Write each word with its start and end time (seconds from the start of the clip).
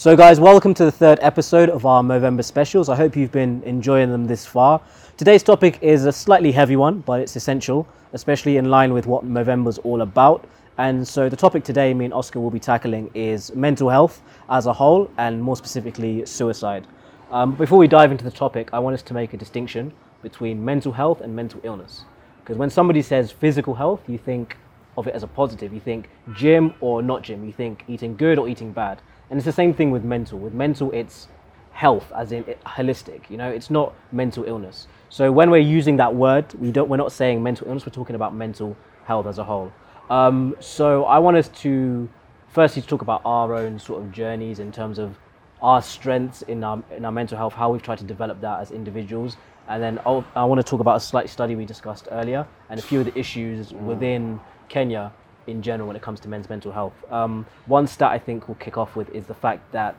So, 0.00 0.16
guys, 0.16 0.40
welcome 0.40 0.72
to 0.72 0.86
the 0.86 0.90
third 0.90 1.18
episode 1.20 1.68
of 1.68 1.84
our 1.84 2.02
Movember 2.02 2.42
specials. 2.42 2.88
I 2.88 2.96
hope 2.96 3.14
you've 3.14 3.30
been 3.30 3.62
enjoying 3.64 4.10
them 4.10 4.26
this 4.26 4.46
far. 4.46 4.80
Today's 5.18 5.42
topic 5.42 5.78
is 5.82 6.06
a 6.06 6.10
slightly 6.10 6.52
heavy 6.52 6.74
one, 6.74 7.00
but 7.00 7.20
it's 7.20 7.36
essential, 7.36 7.86
especially 8.14 8.56
in 8.56 8.70
line 8.70 8.94
with 8.94 9.04
what 9.04 9.26
Movember's 9.26 9.76
all 9.76 10.00
about. 10.00 10.48
And 10.78 11.06
so, 11.06 11.28
the 11.28 11.36
topic 11.36 11.64
today, 11.64 11.92
me 11.92 12.06
and 12.06 12.14
Oscar 12.14 12.40
will 12.40 12.50
be 12.50 12.58
tackling 12.58 13.10
is 13.12 13.54
mental 13.54 13.90
health 13.90 14.22
as 14.48 14.64
a 14.64 14.72
whole, 14.72 15.10
and 15.18 15.42
more 15.42 15.54
specifically, 15.54 16.24
suicide. 16.24 16.86
Um, 17.30 17.54
before 17.54 17.76
we 17.76 17.86
dive 17.86 18.10
into 18.10 18.24
the 18.24 18.30
topic, 18.30 18.70
I 18.72 18.78
want 18.78 18.94
us 18.94 19.02
to 19.02 19.12
make 19.12 19.34
a 19.34 19.36
distinction 19.36 19.92
between 20.22 20.64
mental 20.64 20.92
health 20.92 21.20
and 21.20 21.36
mental 21.36 21.60
illness. 21.62 22.06
Because 22.42 22.56
when 22.56 22.70
somebody 22.70 23.02
says 23.02 23.30
physical 23.30 23.74
health, 23.74 24.00
you 24.08 24.16
think 24.16 24.56
of 24.96 25.06
it 25.06 25.14
as 25.14 25.24
a 25.24 25.28
positive. 25.28 25.74
You 25.74 25.80
think 25.80 26.08
gym 26.32 26.72
or 26.80 27.02
not 27.02 27.20
gym. 27.20 27.44
You 27.44 27.52
think 27.52 27.84
eating 27.86 28.16
good 28.16 28.38
or 28.38 28.48
eating 28.48 28.72
bad. 28.72 29.02
And 29.30 29.38
it's 29.38 29.46
the 29.46 29.52
same 29.52 29.72
thing 29.72 29.90
with 29.90 30.04
mental. 30.04 30.38
With 30.38 30.52
mental, 30.52 30.90
it's 30.92 31.28
health, 31.72 32.12
as 32.16 32.32
in 32.32 32.44
holistic. 32.66 33.30
You 33.30 33.36
know, 33.36 33.48
it's 33.48 33.70
not 33.70 33.94
mental 34.12 34.44
illness. 34.44 34.88
So 35.08 35.32
when 35.32 35.50
we're 35.50 35.58
using 35.58 35.96
that 35.96 36.14
word, 36.14 36.52
we 36.54 36.72
don't. 36.72 36.88
We're 36.88 36.96
not 36.96 37.12
saying 37.12 37.42
mental 37.42 37.68
illness. 37.68 37.86
We're 37.86 37.92
talking 37.92 38.16
about 38.16 38.34
mental 38.34 38.76
health 39.04 39.26
as 39.26 39.38
a 39.38 39.44
whole. 39.44 39.72
Um, 40.10 40.56
so 40.58 41.04
I 41.04 41.18
want 41.18 41.36
us 41.36 41.48
to 41.62 42.08
firstly 42.48 42.82
to 42.82 42.88
talk 42.88 43.02
about 43.02 43.22
our 43.24 43.54
own 43.54 43.78
sort 43.78 44.02
of 44.02 44.10
journeys 44.10 44.58
in 44.58 44.72
terms 44.72 44.98
of 44.98 45.16
our 45.62 45.80
strengths 45.80 46.42
in 46.42 46.64
our 46.64 46.82
in 46.96 47.04
our 47.04 47.12
mental 47.12 47.38
health, 47.38 47.52
how 47.52 47.70
we've 47.70 47.82
tried 47.82 47.98
to 47.98 48.04
develop 48.04 48.40
that 48.40 48.60
as 48.60 48.72
individuals, 48.72 49.36
and 49.68 49.82
then 49.82 50.00
I'll, 50.04 50.24
I 50.34 50.44
want 50.44 50.58
to 50.60 50.68
talk 50.68 50.80
about 50.80 50.96
a 50.96 51.00
slight 51.00 51.30
study 51.30 51.54
we 51.54 51.64
discussed 51.64 52.08
earlier 52.10 52.46
and 52.68 52.80
a 52.80 52.82
few 52.82 53.00
of 53.00 53.06
the 53.06 53.16
issues 53.18 53.72
within 53.72 54.40
Kenya 54.68 55.12
in 55.46 55.62
general 55.62 55.86
when 55.86 55.96
it 55.96 56.02
comes 56.02 56.20
to 56.20 56.28
men's 56.28 56.48
mental 56.48 56.72
health. 56.72 56.94
Um, 57.10 57.46
one 57.66 57.86
stat 57.86 58.10
I 58.10 58.18
think 58.18 58.48
we'll 58.48 58.56
kick 58.56 58.76
off 58.76 58.96
with 58.96 59.08
is 59.10 59.26
the 59.26 59.34
fact 59.34 59.70
that 59.72 59.96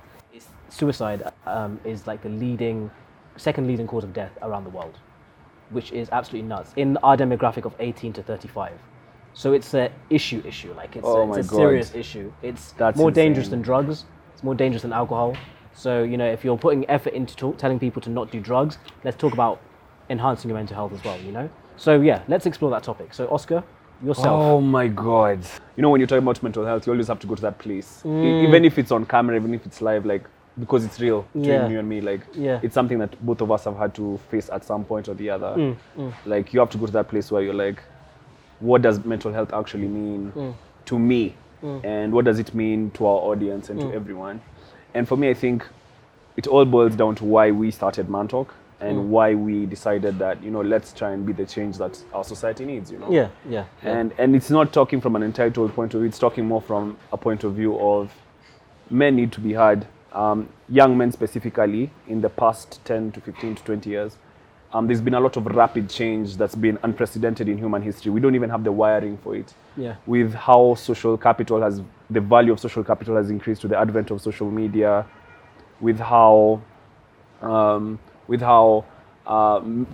suicide 0.70 1.32
um, 1.46 1.80
is 1.84 2.08
like 2.08 2.22
the 2.22 2.30
leading, 2.30 2.90
second 3.38 3.68
leading 3.68 3.88
cause 3.88 4.04
of 4.04 4.14
death 4.14 4.32
around 4.42 4.64
the 4.64 4.70
world, 4.70 4.98
which 5.70 5.92
is 5.92 6.10
absolutely 6.12 6.48
nuts 6.48 6.74
in 6.76 6.98
our 6.98 7.18
demographic 7.18 7.66
of 7.66 7.76
18 7.80 8.14
to 8.14 8.24
35. 8.24 8.74
So 9.34 9.54
it's 9.54 9.74
a 9.74 9.92
issue 10.10 10.42
issue, 10.46 10.74
like 10.74 10.96
it's, 10.96 11.06
Oh 11.08 11.22
a, 11.22 11.38
it's 11.38 11.52
a 11.52 11.56
serious 11.56 11.96
issue. 11.96 12.32
It's 12.42 12.74
That's 12.74 12.98
more 12.98 13.12
dangerous 13.12 13.48
than 13.48 13.62
drugs. 13.62 14.06
It's 14.34 14.44
more 14.44 14.56
dangerous 14.56 14.82
than 14.82 14.92
alcohol. 14.92 15.36
So 15.74 16.04
you 16.04 16.18
know, 16.18 16.30
if 16.30 16.44
you're 16.44 16.58
putting 16.58 16.90
effort 16.90 17.14
into 17.14 17.36
talk, 17.36 17.58
telling 17.58 17.80
people 17.80 18.02
to 18.02 18.10
not 18.10 18.32
do 18.32 18.42
drugs, 18.42 18.78
let's 19.04 19.16
talk 19.18 19.34
about 19.34 19.62
enhancing 20.10 20.50
your 20.50 20.58
mental 20.58 20.76
health 20.76 20.92
as 20.92 21.04
well. 21.04 21.18
You 21.22 21.32
know. 21.32 21.50
So 21.78 22.02
yeah, 22.02 22.24
let's 22.28 22.46
explore 22.46 22.72
that 22.72 22.84
topic. 22.84 23.14
So 23.14 23.28
Oscar, 23.30 23.64
yourself. 24.04 24.28
Oh 24.28 24.62
my 24.62 24.88
god. 24.88 25.40
You 25.76 25.82
know, 25.82 25.90
when 25.90 26.00
you're 26.00 26.08
talking 26.08 26.24
about 26.24 26.42
mental 26.44 26.66
health, 26.66 26.86
you 26.88 26.94
always 26.94 27.08
have 27.08 27.20
to 27.20 27.28
go 27.28 27.36
to 27.36 27.42
that 27.42 27.58
place. 27.60 28.02
E- 28.06 28.44
even 28.44 28.66
if 28.66 28.78
it's 28.78 28.92
on 28.92 29.06
camera, 29.06 29.36
even 29.36 29.54
if 29.54 29.66
it's 29.66 29.82
live, 29.82 30.06
like, 30.06 30.24
because 30.60 30.84
it's 30.84 31.00
real 31.00 31.22
between 31.34 31.46
Yeah. 31.50 31.68
you 31.70 31.80
and 31.80 31.88
me. 31.88 32.02
Like, 32.02 32.22
Yeah. 32.34 32.60
it's 32.62 32.74
something 32.74 33.00
that 33.00 33.16
both 33.26 33.42
of 33.42 33.52
us 33.52 33.64
have 33.66 33.78
had 33.78 33.94
to 33.96 34.18
face 34.30 34.50
at 34.50 34.64
some 34.64 34.84
point 34.84 35.08
or 35.08 35.14
the 35.14 35.30
other. 35.30 35.56
Mm, 35.98 36.14
Like, 36.26 36.54
you 36.54 36.60
have 36.60 36.70
to 36.72 36.78
go 36.78 36.86
to 36.86 36.92
that 36.94 37.08
place 37.08 37.32
where 37.32 37.42
you're 37.42 37.54
like, 37.54 37.82
what 38.60 38.82
does 38.82 39.04
mental 39.06 39.32
health 39.32 39.54
actually 39.54 39.88
mean 39.88 40.32
Mm. 40.36 40.54
to 40.86 41.00
me? 41.00 41.36
And 41.84 42.12
what 42.12 42.26
does 42.26 42.40
it 42.40 42.56
mean 42.56 42.90
to 42.92 43.06
our 43.06 43.20
audience 43.32 43.70
and 43.70 43.80
Mm. 43.80 43.90
to 43.90 43.96
everyone? 43.96 44.42
And 44.96 45.08
for 45.08 45.16
me, 45.16 45.30
I 45.30 45.34
think 45.36 45.64
it 46.36 46.48
all 46.48 46.66
boils 46.66 46.96
down 46.96 47.14
to 47.16 47.26
why 47.26 47.52
we 47.52 47.70
started 47.72 48.08
Mantalk 48.10 48.48
and 48.82 48.98
Mm. 48.98 49.08
why 49.10 49.36
we 49.36 49.66
decided 49.68 50.18
that, 50.20 50.44
you 50.44 50.50
know, 50.52 50.62
let's 50.62 50.92
try 50.92 51.12
and 51.12 51.26
be 51.26 51.34
the 51.34 51.46
change 51.46 51.78
that 51.78 52.02
our 52.14 52.24
society 52.24 52.66
needs, 52.66 52.92
you 52.92 52.98
know? 52.98 53.12
Yeah, 53.12 53.28
yeah. 53.48 53.66
yeah. 53.84 53.98
and 53.98 54.12
and 54.18 54.36
it's 54.36 54.50
not 54.50 54.74
talking 54.74 55.00
from 55.02 55.16
an 55.16 55.24
entitled 55.24 55.74
point 55.76 55.94
of 55.94 56.00
view 56.02 56.08
it's 56.10 56.20
talking 56.20 56.46
more 56.48 56.62
from 56.62 56.98
a 57.14 57.18
point 57.18 57.44
of 57.44 57.54
view 57.54 57.78
of 57.80 58.12
men 58.90 59.16
need 59.16 59.32
to 59.34 59.40
be 59.40 59.54
heard 59.54 59.86
um, 60.14 60.50
young 60.68 60.98
men 60.98 61.12
specifically 61.12 61.90
in 62.08 62.22
the 62.22 62.30
past 62.30 62.84
10 62.86 63.12
to 63.14 63.22
15 63.22 63.56
to 63.56 63.64
20 63.64 63.90
years 63.90 64.18
um, 64.74 64.88
there's 64.88 65.02
been 65.02 65.14
a 65.14 65.20
lot 65.20 65.38
of 65.38 65.46
rapid 65.46 65.90
change 65.90 66.36
that's 66.38 66.56
been 66.56 66.78
unprecedented 66.84 67.48
in 67.48 67.58
human 67.58 67.82
history 67.82 68.12
we 68.12 68.20
don't 68.20 68.36
even 68.36 68.50
have 68.50 68.64
the 68.64 68.72
wiring 68.72 69.18
for 69.24 69.36
it 69.36 69.54
Yeah. 69.78 69.96
with 70.08 70.34
how 70.34 70.76
social 70.76 71.18
capital 71.18 71.62
has 71.62 71.82
the 72.10 72.20
value 72.22 72.52
of 72.52 72.60
social 72.60 72.84
capital 72.84 73.16
has 73.16 73.30
increased 73.30 73.62
with 73.64 73.72
the 73.72 73.78
advent 73.80 74.12
of 74.12 74.22
social 74.22 74.50
media 74.52 75.06
with 75.80 76.00
how 76.00 76.62
um, 77.42 78.00
with 78.32 78.42
how 78.42 78.84
um, 79.28 79.86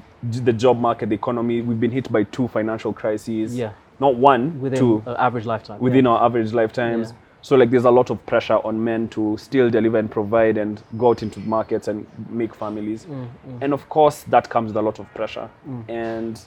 the 0.48 0.54
job 0.54 0.80
market, 0.80 1.10
the 1.10 1.16
economy, 1.16 1.62
we've 1.62 1.80
been 1.80 1.92
hit 1.92 2.10
by 2.12 2.24
two 2.24 2.48
financial 2.48 2.94
crises. 2.94 3.56
Yeah. 3.56 3.72
Not 4.00 4.16
one, 4.16 4.62
within 4.62 4.80
two, 4.80 5.04
an 5.08 5.16
average 5.18 5.46
lifetime. 5.46 5.80
within 5.80 6.06
our 6.08 6.24
average 6.24 6.54
lifetimes. 6.54 7.10
Yeah. 7.10 7.18
So 7.42 7.56
like 7.56 7.70
there's 7.72 7.86
a 7.86 7.92
lot 8.00 8.10
of 8.12 8.24
pressure 8.26 8.60
on 8.64 8.84
men 8.84 9.08
to 9.10 9.38
still 9.38 9.70
deliver 9.72 9.98
and 9.98 10.10
provide 10.10 10.58
and 10.58 10.82
go 10.98 11.10
out 11.10 11.24
into 11.24 11.40
markets 11.40 11.88
and 11.88 12.06
make 12.30 12.54
families. 12.54 13.06
Mm, 13.06 13.28
And 13.62 13.74
of 13.74 13.90
course 13.90 14.24
that 14.34 14.50
comes 14.50 14.68
with 14.70 14.78
a 14.78 14.82
lot 14.82 15.00
of 15.00 15.06
pressure. 15.16 15.50
And 15.88 16.40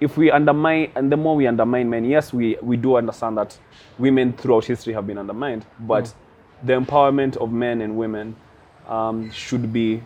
if 0.00 0.16
we 0.16 0.30
undermine 0.32 0.90
and 0.96 1.12
the 1.12 1.16
more 1.16 1.36
we 1.36 1.46
undermine 1.46 1.88
men, 1.90 2.04
yes, 2.04 2.32
we, 2.32 2.56
we 2.62 2.76
do 2.76 2.96
understand 2.96 3.36
that 3.38 3.56
women 3.98 4.32
throughout 4.32 4.64
history 4.64 4.92
have 4.94 5.06
been 5.06 5.18
undermined, 5.18 5.64
but 5.80 6.04
Mm. 6.04 6.14
the 6.68 6.72
empowerment 6.82 7.36
of 7.36 7.48
men 7.52 7.80
and 7.82 7.96
women 7.96 8.34
um, 8.88 9.30
should 9.30 9.72
be 9.72 10.02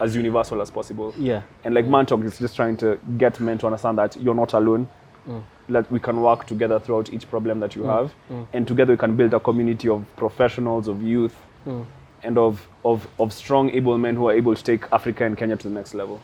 as 0.00 0.14
universal 0.14 0.60
as 0.60 0.70
possible. 0.70 1.14
Yeah. 1.18 1.42
And 1.64 1.74
like 1.74 1.86
Mantalk 1.86 2.24
is 2.24 2.38
just 2.38 2.56
trying 2.56 2.76
to 2.78 2.98
get 3.18 3.40
men 3.40 3.58
to 3.58 3.66
understand 3.66 3.98
that 3.98 4.16
you're 4.16 4.34
not 4.34 4.52
alone. 4.52 4.88
Mm. 5.28 5.42
That 5.68 5.90
we 5.90 5.98
can 5.98 6.20
work 6.20 6.46
together 6.46 6.78
throughout 6.78 7.12
each 7.12 7.28
problem 7.28 7.58
that 7.58 7.74
you 7.74 7.82
mm. 7.82 7.92
have, 7.92 8.14
mm. 8.30 8.46
and 8.52 8.68
together 8.68 8.92
we 8.92 8.96
can 8.96 9.16
build 9.16 9.34
a 9.34 9.40
community 9.40 9.88
of 9.88 10.04
professionals, 10.16 10.86
of 10.86 11.02
youth, 11.02 11.34
and 12.22 12.38
of, 12.38 12.68
of, 12.84 13.08
of 13.18 13.32
strong, 13.32 13.70
able 13.70 13.98
men 13.98 14.14
who 14.14 14.28
are 14.28 14.32
able 14.32 14.54
to 14.54 14.62
take 14.62 14.84
Africa 14.92 15.24
and 15.24 15.36
Kenya 15.36 15.56
to 15.56 15.68
the 15.68 15.74
next 15.74 15.94
level. 15.94 16.20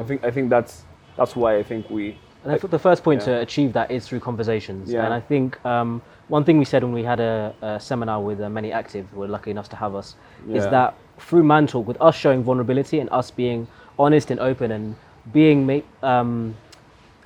I 0.00 0.04
think 0.04 0.24
I 0.24 0.30
think 0.30 0.48
that's 0.48 0.84
that's 1.16 1.36
why 1.36 1.58
I 1.58 1.62
think 1.62 1.90
we. 1.90 2.16
And 2.44 2.52
I 2.52 2.58
thought 2.58 2.70
the 2.70 2.78
first 2.78 3.02
point 3.02 3.20
Yeah. 3.20 3.26
to 3.26 3.40
achieve 3.40 3.72
that 3.72 3.90
is 3.90 4.06
through 4.06 4.20
conversations. 4.20 4.90
Yeah. 4.92 5.04
And 5.04 5.12
I 5.12 5.20
think 5.20 5.62
um, 5.66 6.00
one 6.28 6.44
thing 6.44 6.58
we 6.58 6.64
said 6.64 6.82
when 6.84 6.92
we 6.92 7.02
had 7.02 7.20
a, 7.20 7.54
a 7.62 7.80
seminar 7.80 8.20
with 8.22 8.40
uh, 8.40 8.48
many 8.48 8.72
active, 8.72 9.12
were 9.14 9.26
lucky 9.26 9.50
enough 9.50 9.68
to 9.70 9.76
have 9.76 9.94
us, 9.94 10.14
is 10.50 10.64
that 10.64 10.94
through 11.18 11.42
Man 11.42 11.66
Talk, 11.66 11.86
with 11.86 12.00
us 12.00 12.14
showing 12.16 12.42
vulnerability 12.44 13.00
and 13.00 13.10
us 13.10 13.30
being 13.30 13.66
honest 13.98 14.30
and 14.30 14.38
open 14.38 14.70
and 14.70 14.94
being 15.32 15.82
um, 16.02 16.54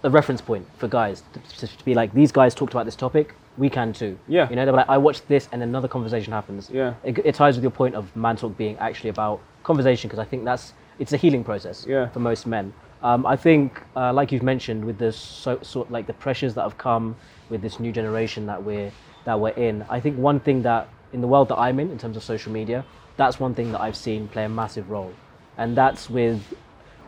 a 0.02 0.10
reference 0.10 0.40
point 0.40 0.66
for 0.78 0.88
guys 0.88 1.22
to, 1.34 1.66
to, 1.66 1.76
to 1.76 1.84
be 1.84 1.94
like, 1.94 2.12
these 2.14 2.32
guys 2.32 2.54
talked 2.54 2.72
about 2.72 2.86
this 2.86 2.96
topic, 2.96 3.34
we 3.58 3.68
can 3.68 3.92
too. 3.92 4.18
Yeah. 4.28 4.48
You 4.48 4.56
know, 4.56 4.64
they're 4.64 4.74
like, 4.74 4.88
I 4.88 4.96
watched 4.96 5.28
this 5.28 5.48
and 5.52 5.62
another 5.62 5.88
conversation 5.88 6.32
happens. 6.32 6.70
Yeah. 6.72 6.94
It, 7.04 7.18
it 7.18 7.34
ties 7.34 7.54
with 7.54 7.62
your 7.62 7.70
point 7.70 7.94
of 7.94 8.14
Man 8.16 8.36
Talk 8.36 8.56
being 8.56 8.78
actually 8.78 9.10
about 9.10 9.40
conversation 9.62 10.08
because 10.08 10.18
I 10.18 10.24
think 10.24 10.44
that's, 10.44 10.72
it's 10.98 11.12
a 11.12 11.16
healing 11.18 11.44
process 11.44 11.84
Yeah. 11.86 12.08
for 12.08 12.20
most 12.20 12.46
men. 12.46 12.72
Um, 13.02 13.26
I 13.26 13.36
think, 13.36 13.82
uh, 13.96 14.12
like 14.12 14.30
you've 14.30 14.44
mentioned, 14.44 14.84
with 14.84 14.98
the 14.98 15.10
so, 15.12 15.58
sort 15.62 15.90
like 15.90 16.06
the 16.06 16.12
pressures 16.12 16.54
that 16.54 16.62
have 16.62 16.78
come 16.78 17.16
with 17.48 17.60
this 17.60 17.80
new 17.80 17.92
generation 17.92 18.46
that 18.46 18.62
we're 18.62 18.92
that 19.24 19.38
we're 19.38 19.50
in, 19.50 19.84
I 19.88 20.00
think 20.00 20.16
one 20.18 20.40
thing 20.40 20.62
that 20.62 20.88
in 21.12 21.20
the 21.20 21.26
world 21.26 21.48
that 21.48 21.58
I'm 21.58 21.80
in, 21.80 21.90
in 21.90 21.98
terms 21.98 22.16
of 22.16 22.22
social 22.22 22.52
media, 22.52 22.84
that's 23.16 23.40
one 23.40 23.54
thing 23.54 23.72
that 23.72 23.80
I've 23.80 23.96
seen 23.96 24.28
play 24.28 24.44
a 24.44 24.48
massive 24.48 24.88
role, 24.90 25.12
and 25.58 25.76
that's 25.76 26.08
with 26.08 26.54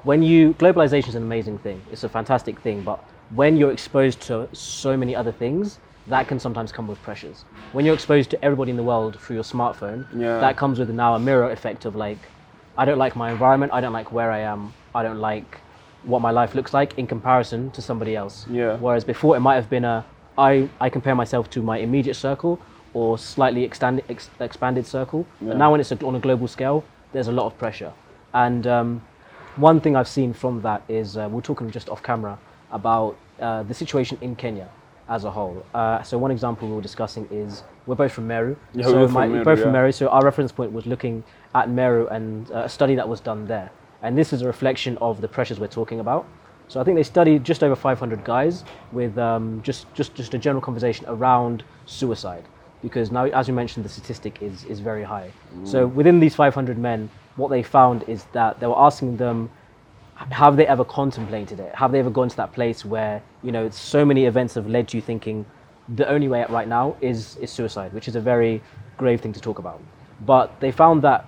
when 0.02 0.22
you 0.22 0.54
globalization 0.54 1.08
is 1.08 1.14
an 1.14 1.22
amazing 1.22 1.58
thing. 1.58 1.80
It's 1.92 2.04
a 2.04 2.08
fantastic 2.08 2.60
thing, 2.60 2.82
but 2.82 2.98
when 3.30 3.56
you're 3.56 3.72
exposed 3.72 4.20
to 4.22 4.48
so 4.52 4.96
many 4.96 5.14
other 5.14 5.32
things, 5.32 5.78
that 6.08 6.26
can 6.28 6.38
sometimes 6.38 6.72
come 6.72 6.86
with 6.88 7.00
pressures. 7.02 7.44
When 7.72 7.84
you're 7.84 7.94
exposed 7.94 8.30
to 8.30 8.44
everybody 8.44 8.70
in 8.70 8.76
the 8.76 8.82
world 8.82 9.18
through 9.20 9.36
your 9.36 9.44
smartphone, 9.44 10.04
Yeah. 10.16 10.38
that 10.40 10.56
comes 10.56 10.78
with 10.78 10.90
now 10.90 11.14
a 11.14 11.18
mirror 11.18 11.50
effect 11.50 11.84
of 11.84 11.96
like, 11.96 12.18
I 12.76 12.84
don't 12.84 12.98
like 12.98 13.16
my 13.16 13.30
environment, 13.30 13.72
I 13.72 13.80
don't 13.80 13.92
like 13.92 14.12
where 14.12 14.30
I 14.30 14.40
am, 14.40 14.74
I 14.94 15.02
don't 15.02 15.20
like 15.20 15.60
what 16.04 16.20
my 16.20 16.30
life 16.30 16.54
looks 16.54 16.74
like 16.74 16.98
in 16.98 17.06
comparison 17.06 17.70
to 17.72 17.82
somebody 17.82 18.14
else. 18.16 18.46
Yeah. 18.50 18.76
Whereas 18.76 19.04
before 19.04 19.36
it 19.36 19.40
might 19.40 19.54
have 19.56 19.70
been 19.70 19.84
a, 19.84 20.04
I, 20.36 20.68
I 20.80 20.90
compare 20.90 21.14
myself 21.14 21.48
to 21.50 21.62
my 21.62 21.78
immediate 21.78 22.14
circle 22.14 22.60
or 22.92 23.18
slightly 23.18 23.64
extended, 23.64 24.04
ex, 24.08 24.30
expanded 24.40 24.86
circle. 24.86 25.26
Yeah. 25.40 25.48
But 25.48 25.56
now 25.56 25.70
when 25.72 25.80
it's 25.80 25.90
on 25.92 26.14
a 26.14 26.20
global 26.20 26.48
scale, 26.48 26.84
there's 27.12 27.28
a 27.28 27.32
lot 27.32 27.46
of 27.46 27.56
pressure. 27.58 27.92
And 28.32 28.66
um, 28.66 29.02
one 29.56 29.80
thing 29.80 29.96
I've 29.96 30.08
seen 30.08 30.32
from 30.32 30.62
that 30.62 30.82
is 30.88 31.16
uh, 31.16 31.28
we're 31.30 31.40
talking 31.40 31.70
just 31.70 31.88
off 31.88 32.02
camera 32.02 32.38
about 32.72 33.16
uh, 33.40 33.62
the 33.62 33.74
situation 33.74 34.18
in 34.20 34.36
Kenya 34.36 34.68
as 35.08 35.24
a 35.24 35.30
whole. 35.30 35.64
Uh, 35.74 36.02
so 36.02 36.18
one 36.18 36.30
example 36.30 36.68
we 36.68 36.74
were 36.74 36.80
discussing 36.82 37.28
is 37.30 37.62
we're 37.86 37.94
both 37.94 38.12
from 38.12 38.26
Meru. 38.26 38.56
Yeah, 38.72 38.84
so 38.84 38.92
we're 38.92 38.98
both 39.00 39.08
from 39.08 39.14
my- 39.14 39.28
Meru, 39.28 39.44
both 39.44 39.60
from. 39.60 39.72
Meru. 39.72 39.92
So 39.92 40.08
our 40.08 40.24
reference 40.24 40.50
point 40.52 40.72
was 40.72 40.86
looking 40.86 41.24
at 41.54 41.68
Meru 41.68 42.06
and 42.08 42.50
uh, 42.50 42.60
a 42.64 42.68
study 42.68 42.94
that 42.96 43.08
was 43.08 43.20
done 43.20 43.46
there. 43.46 43.70
And 44.04 44.18
this 44.18 44.34
is 44.34 44.42
a 44.42 44.46
reflection 44.46 44.98
of 44.98 45.22
the 45.22 45.28
pressures 45.28 45.58
we're 45.58 45.66
talking 45.66 45.98
about. 45.98 46.26
So 46.68 46.78
I 46.80 46.84
think 46.84 46.96
they 46.96 47.02
studied 47.02 47.42
just 47.42 47.64
over 47.64 47.74
500 47.74 48.22
guys 48.22 48.64
with 48.92 49.16
um, 49.18 49.60
just, 49.62 49.92
just, 49.94 50.14
just 50.14 50.34
a 50.34 50.38
general 50.38 50.60
conversation 50.60 51.06
around 51.08 51.64
suicide. 51.86 52.44
Because 52.82 53.10
now, 53.10 53.24
as 53.24 53.48
you 53.48 53.54
mentioned, 53.54 53.84
the 53.84 53.88
statistic 53.88 54.42
is, 54.42 54.64
is 54.64 54.78
very 54.78 55.02
high. 55.02 55.32
So 55.64 55.86
within 55.86 56.20
these 56.20 56.34
500 56.34 56.76
men, 56.76 57.08
what 57.36 57.48
they 57.48 57.62
found 57.62 58.04
is 58.06 58.24
that 58.32 58.60
they 58.60 58.66
were 58.66 58.78
asking 58.78 59.16
them, 59.16 59.50
have 60.16 60.56
they 60.56 60.66
ever 60.66 60.84
contemplated 60.84 61.58
it? 61.58 61.74
Have 61.74 61.90
they 61.90 61.98
ever 61.98 62.10
gone 62.10 62.28
to 62.28 62.36
that 62.36 62.52
place 62.52 62.84
where, 62.84 63.22
you 63.42 63.52
know, 63.52 63.70
so 63.70 64.04
many 64.04 64.26
events 64.26 64.54
have 64.54 64.68
led 64.68 64.88
to 64.88 64.98
you 64.98 65.02
thinking 65.02 65.46
the 65.88 66.06
only 66.08 66.28
way 66.28 66.42
out 66.42 66.50
right 66.50 66.68
now 66.68 66.94
is, 67.00 67.36
is 67.36 67.50
suicide, 67.50 67.92
which 67.94 68.06
is 68.06 68.16
a 68.16 68.20
very 68.20 68.62
grave 68.98 69.22
thing 69.22 69.32
to 69.32 69.40
talk 69.40 69.58
about. 69.58 69.82
But 70.20 70.60
they 70.60 70.70
found 70.70 71.02
that 71.02 71.26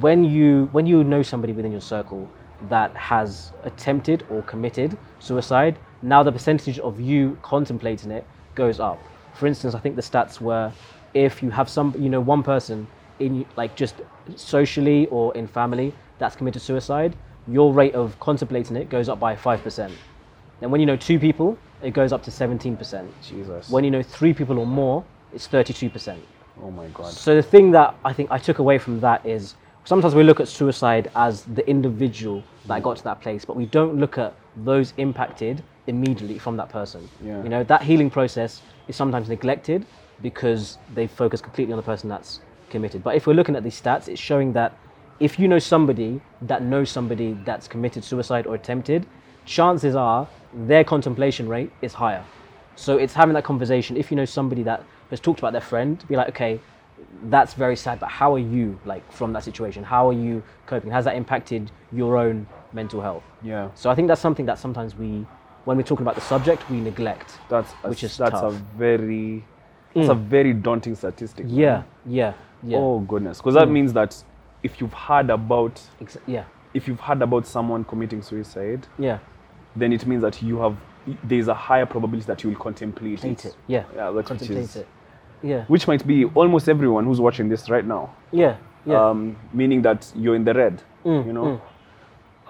when 0.00 0.24
you 0.24 0.68
when 0.72 0.86
you 0.86 1.04
know 1.04 1.22
somebody 1.22 1.52
within 1.52 1.72
your 1.72 1.80
circle 1.80 2.28
that 2.68 2.94
has 2.96 3.52
attempted 3.62 4.24
or 4.30 4.42
committed 4.42 4.96
suicide, 5.18 5.78
now 6.02 6.22
the 6.22 6.32
percentage 6.32 6.78
of 6.78 7.00
you 7.00 7.38
contemplating 7.42 8.10
it 8.10 8.26
goes 8.54 8.80
up. 8.80 8.98
For 9.34 9.46
instance, 9.46 9.74
I 9.74 9.78
think 9.80 9.96
the 9.96 10.02
stats 10.02 10.40
were 10.40 10.72
if 11.12 11.42
you 11.42 11.50
have 11.50 11.68
some, 11.68 11.94
you 11.98 12.08
know, 12.08 12.20
one 12.20 12.42
person 12.42 12.86
in 13.20 13.46
like 13.56 13.76
just 13.76 13.94
socially 14.36 15.06
or 15.06 15.34
in 15.36 15.46
family 15.46 15.92
that's 16.18 16.34
committed 16.34 16.62
suicide, 16.62 17.14
your 17.46 17.72
rate 17.72 17.94
of 17.94 18.18
contemplating 18.18 18.76
it 18.76 18.88
goes 18.88 19.08
up 19.08 19.20
by 19.20 19.36
five 19.36 19.62
percent. 19.62 19.92
And 20.60 20.72
when 20.72 20.80
you 20.80 20.86
know 20.86 20.96
two 20.96 21.18
people, 21.18 21.58
it 21.82 21.92
goes 21.92 22.12
up 22.12 22.22
to 22.24 22.30
seventeen 22.30 22.76
percent. 22.76 23.12
Jesus. 23.22 23.68
When 23.70 23.84
you 23.84 23.90
know 23.90 24.02
three 24.02 24.32
people 24.34 24.58
or 24.58 24.66
more, 24.66 25.04
it's 25.32 25.46
thirty-two 25.46 25.90
percent. 25.90 26.22
oh 26.62 26.70
my 26.70 26.88
God. 26.88 27.12
So 27.12 27.34
the 27.34 27.42
thing 27.42 27.70
that 27.72 27.94
I 28.04 28.12
think 28.12 28.30
I 28.30 28.38
took 28.38 28.58
away 28.58 28.78
from 28.78 29.00
that 29.00 29.24
is 29.26 29.54
sometimes 29.84 30.14
we 30.14 30.22
look 30.22 30.40
at 30.40 30.48
suicide 30.48 31.10
as 31.14 31.42
the 31.42 31.68
individual 31.68 32.42
that 32.66 32.82
got 32.82 32.96
to 32.96 33.04
that 33.04 33.20
place, 33.20 33.44
but 33.44 33.56
we 33.56 33.66
don't 33.66 33.96
look 33.96 34.18
at 34.18 34.34
those 34.56 34.94
impacted 34.96 35.62
immediately 35.86 36.38
from 36.38 36.56
that 36.56 36.68
person. 36.68 37.08
Yeah. 37.22 37.42
You 37.42 37.48
know, 37.48 37.64
that 37.64 37.82
healing 37.82 38.10
process 38.10 38.62
is 38.88 38.96
sometimes 38.96 39.28
neglected 39.28 39.86
because 40.22 40.78
they 40.94 41.06
focus 41.06 41.40
completely 41.40 41.72
on 41.72 41.76
the 41.76 41.82
person 41.82 42.08
that's 42.08 42.40
committed. 42.70 43.04
But 43.04 43.16
if 43.16 43.26
we're 43.26 43.34
looking 43.34 43.56
at 43.56 43.62
these 43.62 43.80
stats, 43.80 44.08
it's 44.08 44.20
showing 44.20 44.52
that 44.54 44.76
if 45.20 45.38
you 45.38 45.46
know 45.46 45.58
somebody 45.58 46.20
that 46.42 46.62
knows 46.62 46.90
somebody 46.90 47.36
that's 47.44 47.68
committed 47.68 48.02
suicide 48.02 48.46
or 48.46 48.54
attempted, 48.54 49.06
chances 49.44 49.94
are 49.94 50.26
their 50.52 50.84
contemplation 50.84 51.48
rate 51.48 51.70
is 51.82 51.92
higher. 51.92 52.24
So 52.76 52.96
it's 52.96 53.14
having 53.14 53.34
that 53.34 53.44
conversation. 53.44 53.96
If 53.96 54.10
you 54.10 54.16
know 54.16 54.24
somebody 54.24 54.62
that 54.64 54.82
has 55.10 55.20
talked 55.20 55.38
about 55.38 55.52
their 55.52 55.60
friend, 55.60 56.02
be 56.08 56.16
like, 56.16 56.28
okay, 56.30 56.60
that's 57.24 57.54
very 57.54 57.76
sad, 57.76 58.00
but 58.00 58.08
how 58.08 58.34
are 58.34 58.38
you 58.38 58.78
like 58.84 59.10
from 59.12 59.32
that 59.32 59.44
situation? 59.44 59.84
How 59.84 60.08
are 60.08 60.12
you 60.12 60.42
coping? 60.66 60.90
Has 60.90 61.04
that 61.04 61.16
impacted 61.16 61.70
your 61.92 62.16
own 62.16 62.46
mental 62.72 63.00
health? 63.00 63.22
Yeah. 63.42 63.70
So 63.74 63.90
I 63.90 63.94
think 63.94 64.08
that's 64.08 64.20
something 64.20 64.46
that 64.46 64.58
sometimes 64.58 64.94
we, 64.94 65.26
when 65.64 65.76
we're 65.76 65.82
talking 65.82 66.04
about 66.04 66.14
the 66.14 66.20
subject, 66.20 66.68
we 66.70 66.80
neglect. 66.80 67.38
That's 67.48 67.72
a, 67.84 67.88
Which 67.88 68.04
is 68.04 68.16
that's 68.16 68.32
tough. 68.32 68.52
a 68.54 68.56
very 68.76 69.44
that's 69.94 70.08
a 70.08 70.14
mm. 70.14 70.24
very 70.24 70.52
daunting 70.52 70.94
statistic. 70.96 71.46
Yeah, 71.48 71.84
yeah, 72.04 72.34
yeah, 72.62 72.78
Oh 72.78 73.00
goodness, 73.00 73.38
because 73.38 73.54
that 73.54 73.68
mm. 73.68 73.72
means 73.72 73.92
that 73.92 74.22
if 74.62 74.80
you've 74.80 74.92
heard 74.92 75.30
about 75.30 75.80
Ex- 76.00 76.18
yeah, 76.26 76.44
if 76.72 76.88
you've 76.88 77.00
heard 77.00 77.22
about 77.22 77.46
someone 77.46 77.84
committing 77.84 78.20
suicide, 78.22 78.86
yeah. 78.98 79.18
then 79.76 79.92
it 79.92 80.04
means 80.06 80.22
that 80.22 80.42
you 80.42 80.58
have 80.58 80.76
there's 81.22 81.48
a 81.48 81.54
higher 81.54 81.86
probability 81.86 82.26
that 82.26 82.42
you 82.42 82.50
will 82.50 82.58
contemplate 82.58 83.24
it. 83.24 83.44
it. 83.44 83.56
Yeah, 83.66 83.84
Yeah, 83.94 84.10
that 84.10 84.26
contemplate 84.26 84.58
is 84.58 84.76
it. 84.76 84.88
Yeah, 85.44 85.64
which 85.66 85.86
might 85.86 86.06
be 86.06 86.24
almost 86.34 86.68
everyone 86.68 87.04
who's 87.04 87.20
watching 87.20 87.48
this 87.50 87.68
right 87.70 87.84
now. 87.86 88.04
yeah, 88.32 88.56
yeah. 88.86 89.10
Um, 89.10 89.36
meaning 89.52 89.82
that 89.82 90.10
you're 90.16 90.34
in 90.36 90.44
the 90.44 90.54
red. 90.54 90.82
Mm, 91.04 91.26
you 91.26 91.32
know. 91.32 91.60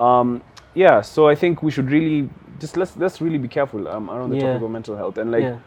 Um, 0.05 0.43
yeah. 0.75 1.01
So 1.03 1.29
I 1.29 1.35
think 1.35 1.63
we 1.63 1.71
should 1.71 1.91
really 1.91 2.29
just 2.61 2.77
let's 2.77 2.97
let's 2.97 3.21
really 3.21 3.39
be 3.39 3.49
careful 3.49 3.89
um, 3.89 4.09
around 4.11 4.31
the 4.31 4.37
Yeah. 4.37 4.53
topic 4.53 4.63
of 4.63 4.71
mental 4.71 4.97
health 4.97 5.19
and 5.19 5.31
like. 5.31 5.43
yeah, 5.43 5.59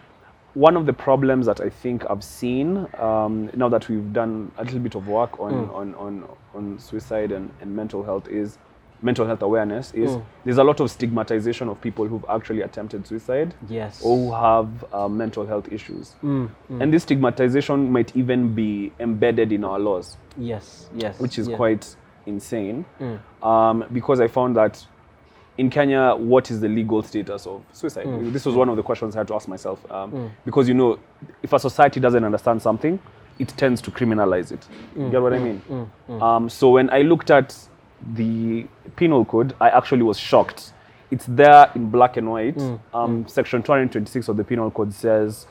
one 0.54 0.76
of 0.76 0.86
the 0.88 0.94
problems 0.94 1.46
that 1.46 1.62
I 1.62 1.70
think 1.70 2.04
I've 2.10 2.24
seen 2.24 2.88
um, 2.98 3.52
now 3.56 3.70
that 3.70 3.88
we've 3.90 4.12
done 4.12 4.52
a 4.58 4.64
little 4.64 4.80
bit 4.80 4.96
of 4.96 5.08
work 5.08 5.40
on 5.40 5.52
Mm. 5.54 5.76
on, 5.80 5.96
on, 5.96 6.14
on 6.56 6.80
suicide 6.80 7.32
and, 7.32 7.52
and 7.62 7.76
mental 7.76 8.02
health 8.04 8.28
is 8.28 8.58
mental 9.02 9.26
health 9.26 9.42
awareness 9.42 9.94
is 9.94 10.12
Mm. 10.12 10.24
there's 10.44 10.58
a 10.58 10.64
lot 10.64 10.80
of 10.80 10.90
stigmatization 10.90 11.70
of 11.70 11.80
people 11.82 12.06
who've 12.08 12.26
actually 12.30 12.62
attempted 12.62 13.06
suicide 13.06 13.54
yes. 13.70 14.02
or 14.04 14.18
who 14.18 14.32
have 14.34 14.68
uh, 14.94 15.08
mental 15.08 15.46
health 15.46 15.72
issues. 15.72 16.16
Mm, 16.24 16.50
mm. 16.72 16.82
And 16.82 16.92
this 16.94 17.04
stigmatization 17.04 17.92
might 17.92 18.16
even 18.16 18.54
be 18.56 18.92
embedded 19.00 19.52
in 19.52 19.64
our 19.64 19.78
laws, 19.80 20.18
yes, 20.38 20.90
yes. 20.96 21.20
which 21.20 21.38
is 21.38 21.48
yeah. 21.48 21.56
quite 21.58 21.96
insane. 22.26 22.86
Mm. 23.00 23.20
Um, 23.46 23.86
because 23.94 24.20
I 24.20 24.28
found 24.28 24.56
that 24.56 24.84
in 25.58 25.70
Kenya, 25.70 26.16
what 26.16 26.52
is 26.52 26.60
the 26.60 26.68
legal 26.68 27.02
status 27.04 27.48
of 27.48 27.64
suicide? 27.72 28.06
Mm. 28.06 28.32
This 28.34 28.46
was 28.46 28.56
one 28.56 28.70
of 28.70 28.76
the 28.78 28.84
questions 28.84 29.16
I 29.16 29.20
had 29.20 29.28
to 29.28 29.36
ask 29.36 29.48
myself. 29.48 29.80
Um, 29.92 30.32
Because, 30.46 30.68
you 30.68 30.74
know, 30.76 31.00
if 31.44 31.54
a 31.54 31.60
society 31.60 32.00
doesn't 32.00 32.24
understand 32.24 32.62
something, 32.62 33.00
it 33.40 33.50
tends 33.58 33.82
to 33.82 33.92
criminalize 33.92 34.52
it. 34.52 34.68
Mm. 34.96 35.06
You 35.06 35.12
get 35.12 35.22
what 35.22 35.34
I 35.34 35.40
mean? 35.40 35.62
Um, 36.22 36.50
so 36.50 36.72
when 36.72 36.90
I 36.90 37.02
looked 37.02 37.32
at 37.32 37.56
the 38.14 38.68
penal 38.96 39.26
code, 39.26 39.56
I 39.60 39.70
actually 39.70 40.04
was 40.04 40.20
shocked. 40.20 40.74
It's 41.10 41.26
there 41.28 41.72
in 41.76 41.90
black 41.90 42.18
and 42.18 42.30
white. 42.30 42.58
Mm. 42.58 42.80
Um, 42.94 43.28
Section 43.28 43.64
226 43.64 44.28
of 44.28 44.38
the 44.38 44.44
penal 44.44 44.70
code 44.72 44.94
says 44.94 45.48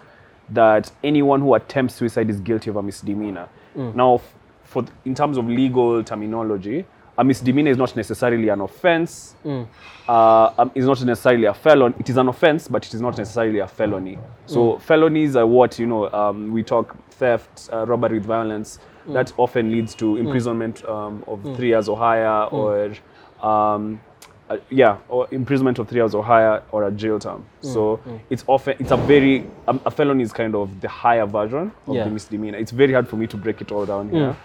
that 0.51 0.93
anyone 1.03 1.41
who 1.41 1.55
attempts 1.55 1.95
suicide 1.95 2.31
is 2.31 2.41
guilty 2.41 2.71
of 2.71 2.77
a 2.77 2.83
misdemeanor. 2.83 3.49
Mm. 3.77 3.95
Now, 3.95 4.21
for 4.65 4.83
th- 4.83 4.93
in 5.05 5.15
terms 5.15 5.39
of 5.39 5.49
legal 5.49 6.05
terminology, 6.05 6.85
a 7.19 7.25
misdemeanor 7.25 7.71
is 7.71 7.79
not 7.79 7.97
necessarily 7.97 8.49
an 8.49 8.61
offense. 8.61 9.35
Mm. 9.45 9.67
Uh, 10.07 10.53
um, 10.59 10.71
is 10.75 10.85
not 10.85 11.03
necessarily 11.03 11.47
a 11.47 11.55
felon. 11.55 11.95
It 11.99 12.09
is 12.11 12.17
an 12.17 12.29
offense, 12.29 12.69
but 12.69 12.87
it 12.87 12.95
is 12.95 13.01
not 13.01 13.17
necessarily 13.19 13.59
a 13.59 13.67
felony. 13.67 14.19
So 14.47 14.79
felonies 14.79 15.35
are 15.35 15.47
what 15.47 15.79
you 15.79 15.87
know. 15.87 16.13
Um, 16.13 16.53
we 16.53 16.63
talk 16.63 16.95
theft, 17.11 17.69
uh, 17.73 17.87
robbery 17.87 18.19
with 18.19 18.27
violence. 18.27 18.79
That 19.09 19.27
mm. 19.27 19.35
often 19.39 19.71
leads 19.71 19.95
to 19.97 20.05
mm. 20.05 20.21
imprisonment 20.21 20.85
um, 20.85 21.25
of 21.27 21.41
mm. 21.41 21.57
three 21.57 21.69
years 21.69 21.89
or 21.89 21.97
higher, 21.97 22.45
or 22.45 22.95
um, 23.43 24.01
uh, 24.49 24.59
yeah, 24.71 24.99
or 25.09 25.27
imprisonment 25.31 25.79
of 25.79 25.89
three 25.89 26.01
years 26.01 26.15
or 26.15 26.23
higher, 26.23 26.63
or 26.73 26.87
a 26.87 26.91
jail 26.91 27.19
term. 27.19 27.45
So 27.61 28.01
it's 28.31 28.45
often 28.47 28.77
it's 28.79 28.91
a 28.93 28.97
very 28.97 29.47
um, 29.69 29.81
a 29.85 29.91
felony 29.91 30.23
is 30.23 30.33
kind 30.33 30.55
of 30.55 30.81
the 30.81 30.89
higher 30.89 31.27
version 31.27 31.73
of 31.87 31.95
Yeah. 31.95 32.05
the 32.05 32.11
misdemeanor. 32.11 32.59
It's 32.59 32.73
very 32.73 32.93
hard 32.93 33.09
for 33.09 33.17
me 33.17 33.27
to 33.27 33.37
break 33.37 33.61
it 33.61 33.73
all 33.73 33.87
down 33.87 34.11
here, 34.11 34.37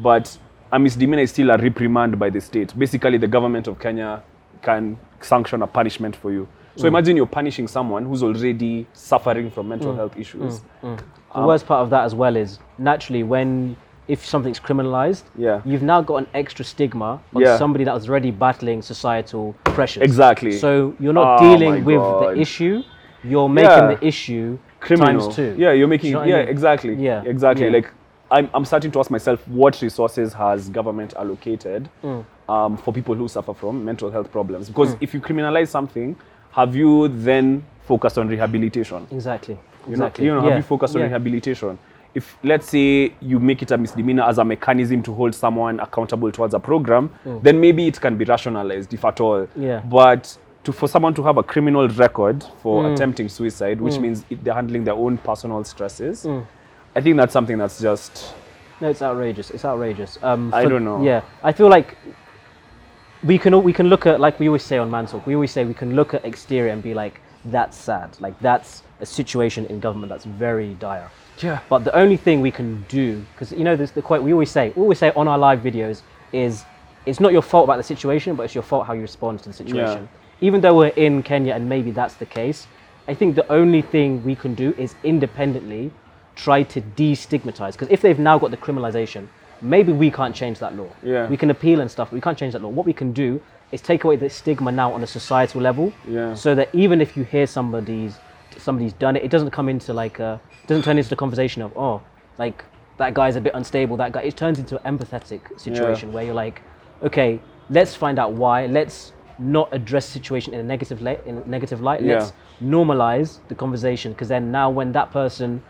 but 0.00 0.36
a 0.70 0.78
misdemeanor 0.78 1.22
is 1.22 1.30
still 1.30 1.50
a 1.50 1.58
reprimand 1.58 2.18
by 2.18 2.30
the 2.30 2.40
state. 2.40 2.76
Basically, 2.78 3.18
the 3.18 3.28
government 3.28 3.66
of 3.66 3.78
Kenya 3.78 4.22
can 4.62 4.96
sanction 5.20 5.62
a 5.62 5.66
punishment 5.66 6.16
for 6.16 6.32
you. 6.32 6.48
So 6.76 6.86
imagine 6.86 7.16
you're 7.16 7.26
punishing 7.26 7.68
someone 7.68 8.04
who's 8.06 8.22
already 8.22 8.86
suffering 8.94 9.50
from 9.50 9.68
mental 9.68 9.94
health 9.94 10.16
issues. 10.16 10.62
The 10.80 10.98
um, 11.34 11.46
worst 11.46 11.66
part 11.66 11.82
of 11.82 11.90
that 11.90 12.04
as 12.04 12.14
well 12.14 12.36
is 12.36 12.58
naturally 12.78 13.22
when 13.22 13.76
if 14.08 14.24
something's 14.26 14.58
criminalized, 14.60 15.22
Yeah. 15.36 15.60
you've 15.64 15.82
now 15.82 16.00
got 16.02 16.16
an 16.16 16.26
extra 16.34 16.64
stigma 16.64 17.20
on 17.34 17.42
Yeah. 17.42 17.56
somebody 17.56 17.84
that 17.84 17.94
was 17.94 18.08
already 18.08 18.30
battling 18.30 18.82
societal 18.82 19.54
pressures. 19.64 20.02
Exactly. 20.02 20.52
So 20.52 20.94
you're 20.98 21.12
not 21.12 21.40
Oh 21.40 21.44
dealing 21.56 21.84
with 21.84 21.96
God. 21.98 22.34
the 22.36 22.40
issue, 22.40 22.82
you're 23.24 23.48
making 23.48 23.70
Yeah. 23.70 23.94
the 23.94 24.06
issue 24.06 24.58
criminal. 24.80 25.20
times 25.20 25.36
two. 25.36 25.54
Yeah, 25.56 25.72
you're 25.72 25.86
making. 25.88 26.08
you 26.08 26.14
know 26.14 26.20
what 26.20 26.28
I 26.28 26.30
yeah, 26.30 26.38
mean? 26.40 26.48
exactly. 26.48 26.94
Yeah, 26.94 27.22
exactly. 27.24 27.66
yeah. 27.66 27.72
Like 27.72 27.90
I'm, 28.30 28.48
I'm 28.54 28.64
starting 28.64 28.90
to 28.92 28.98
ask 28.98 29.10
myself, 29.10 29.46
what 29.46 29.80
resources 29.82 30.32
has 30.32 30.68
government 30.70 31.12
allocated 31.16 31.88
Mm. 32.02 32.24
um, 32.48 32.76
for 32.78 32.90
people 32.92 33.14
who 33.14 33.28
suffer 33.28 33.52
from 33.54 33.84
mental 33.84 34.10
health 34.10 34.32
problems? 34.32 34.68
Because 34.68 34.94
Mm. 34.94 35.02
if 35.02 35.14
you 35.14 35.20
criminalize 35.20 35.68
something, 35.68 36.16
have 36.52 36.74
you 36.74 37.08
then 37.08 37.62
focused 37.82 38.16
on 38.18 38.28
rehabilitation? 38.28 39.06
Exactly. 39.10 39.54
You 39.54 39.96
know, 39.96 40.06
Exactly. 40.06 40.24
you 40.24 40.34
know, 40.34 40.42
yeah. 40.42 40.48
have 40.48 40.56
you 40.58 40.62
focused 40.62 40.94
on 40.96 41.00
yeah. 41.02 41.08
rehabilitation? 41.08 41.78
If 42.14 42.36
let's 42.42 42.68
say 42.68 43.14
you 43.20 43.38
make 43.40 43.62
it 43.62 43.70
a 43.70 43.78
misdemeanor 43.78 44.24
as 44.24 44.38
a 44.38 44.44
mechanism 44.44 45.02
to 45.04 45.14
hold 45.14 45.34
someone 45.34 45.80
accountable 45.80 46.30
towards 46.30 46.52
a 46.54 46.60
program, 46.60 47.10
then 47.42 47.58
maybe 47.60 47.86
it 47.86 47.98
can 48.00 48.16
be 48.18 48.24
rationalized, 48.26 48.92
if 48.92 49.04
at 49.04 49.20
all. 49.20 49.46
Mm. 49.46 49.48
Yeah. 49.56 49.80
But 49.80 50.36
to, 50.64 50.72
for 50.72 50.88
someone 50.88 51.14
to 51.14 51.22
have 51.22 51.38
a 51.38 51.42
criminal 51.42 51.88
record 51.88 52.44
for 52.62 52.82
Mm. 52.84 52.92
attempting 52.94 53.28
suicide, 53.28 53.80
which 53.80 53.98
means 53.98 54.24
it, 54.30 54.44
they're 54.44 54.54
handling 54.54 54.84
their 54.84 54.94
own 54.94 55.16
personal 55.18 55.64
stresses, 55.64 56.24
Mm. 56.24 56.44
I 56.94 57.00
think 57.00 57.16
that's 57.16 57.32
something 57.32 57.56
that's 57.58 57.80
just 57.80 58.34
No, 58.82 58.88
it's 58.90 59.00
outrageous. 59.00 59.50
It's 59.50 59.64
outrageous. 59.64 60.18
Um, 60.22 60.52
I 60.52 60.64
don't 60.66 60.84
know. 60.84 61.02
Yeah, 61.02 61.22
I 61.42 61.52
feel 61.52 61.68
like 61.68 61.96
we 63.24 63.38
can 63.38 63.62
we 63.62 63.72
can 63.72 63.86
look 63.88 64.06
at 64.06 64.20
like 64.20 64.38
we 64.40 64.48
always 64.48 64.64
say 64.64 64.78
on 64.78 64.90
Man 64.90 65.06
Talk. 65.06 65.26
We 65.26 65.34
always 65.34 65.50
say 65.52 65.64
we 65.64 65.74
can 65.74 65.94
look 65.94 66.14
at 66.14 66.24
exterior 66.24 66.72
and 66.72 66.82
be 66.82 66.92
like, 66.94 67.20
that's 67.46 67.76
sad. 67.76 68.16
Like 68.20 68.38
that's 68.40 68.82
a 69.00 69.06
situation 69.06 69.66
in 69.66 69.80
government 69.80 70.10
that's 70.10 70.24
very 70.24 70.74
dire. 70.74 71.08
Yeah. 71.38 71.60
But 71.68 71.84
the 71.84 71.94
only 71.96 72.16
thing 72.16 72.40
we 72.40 72.50
can 72.50 72.84
do, 72.88 73.24
because 73.32 73.52
you 73.52 73.64
know, 73.64 73.76
this 73.76 73.90
the 73.90 74.02
quote 74.02 74.22
we 74.22 74.32
always 74.32 74.50
say, 74.50 74.72
we 74.76 74.82
always 74.82 74.98
say 74.98 75.12
on 75.16 75.28
our 75.28 75.38
live 75.38 75.60
videos 75.60 76.02
is, 76.32 76.64
it's 77.06 77.20
not 77.20 77.32
your 77.32 77.42
fault 77.42 77.64
about 77.64 77.76
the 77.78 77.82
situation, 77.82 78.36
but 78.36 78.44
it's 78.44 78.54
your 78.54 78.62
fault 78.62 78.86
how 78.86 78.92
you 78.92 79.02
respond 79.02 79.40
to 79.42 79.48
the 79.48 79.54
situation. 79.54 80.08
Even 80.40 80.60
though 80.60 80.76
we're 80.76 80.88
in 80.88 81.22
Kenya 81.22 81.54
and 81.54 81.68
maybe 81.68 81.90
that's 81.90 82.14
the 82.14 82.26
case, 82.26 82.66
I 83.08 83.14
think 83.14 83.34
the 83.34 83.50
only 83.52 83.82
thing 83.82 84.22
we 84.24 84.34
can 84.34 84.54
do 84.54 84.74
is 84.78 84.94
independently 85.02 85.90
try 86.36 86.62
to 86.64 86.80
destigmatize. 86.80 87.72
Because 87.72 87.88
if 87.90 88.00
they've 88.00 88.18
now 88.18 88.38
got 88.38 88.50
the 88.50 88.56
criminalization, 88.56 89.28
maybe 89.60 89.92
we 89.92 90.10
can't 90.10 90.34
change 90.34 90.58
that 90.60 90.76
law. 90.76 90.88
Yeah. 91.02 91.28
We 91.28 91.36
can 91.36 91.50
appeal 91.50 91.80
and 91.80 91.90
stuff, 91.90 92.10
but 92.10 92.14
we 92.14 92.20
can't 92.20 92.38
change 92.38 92.52
that 92.54 92.62
law. 92.62 92.68
What 92.68 92.86
we 92.86 92.92
can 92.92 93.12
do 93.12 93.40
is 93.70 93.80
take 93.80 94.04
away 94.04 94.16
the 94.16 94.28
stigma 94.28 94.70
now 94.70 94.92
on 94.92 95.02
a 95.02 95.06
societal 95.06 95.60
level, 95.60 95.92
Yeah. 96.06 96.34
so 96.34 96.54
that 96.54 96.68
even 96.74 97.00
if 97.00 97.16
you 97.16 97.24
hear 97.24 97.46
somebody's 97.46 98.16
somebody's 98.62 98.92
done 98.94 99.16
it, 99.16 99.22
it 99.24 99.30
doesn't 99.30 99.50
come 99.50 99.68
into 99.68 99.92
like 99.92 100.20
uh, 100.20 100.24
a 100.24 100.66
doesn't 100.66 100.84
turn 100.84 100.98
into 100.98 101.10
the 101.10 101.16
conversation 101.16 101.62
of 101.62 101.76
oh 101.76 102.00
like 102.38 102.64
that 102.98 103.14
guy's 103.14 103.36
a 103.36 103.40
bit 103.40 103.52
unstable. 103.54 103.96
That 103.96 104.12
guy 104.12 104.22
it 104.22 104.36
turns 104.36 104.58
into 104.58 104.80
an 104.84 104.96
empathetic 104.98 105.58
situation 105.60 106.12
where 106.12 106.24
you're 106.24 106.34
like, 106.34 106.62
okay, 107.02 107.40
let's 107.70 107.94
find 107.94 108.18
out 108.18 108.32
why. 108.32 108.66
Let's 108.66 109.12
not 109.38 109.68
address 109.72 110.06
the 110.06 110.12
situation 110.12 110.54
in 110.54 110.60
a 110.60 110.62
negative 110.62 111.02
light. 111.02 111.24
In 111.26 111.38
a 111.38 111.46
negative 111.46 111.80
light, 111.80 112.02
Yeah. 112.02 112.14
let's 112.18 112.32
normalize 112.62 113.38
the 113.48 113.54
conversation 113.54 114.12
because 114.12 114.28
then 114.28 114.52
now 114.52 114.70
when 114.70 114.92
that 114.92 115.10
person 115.10 115.62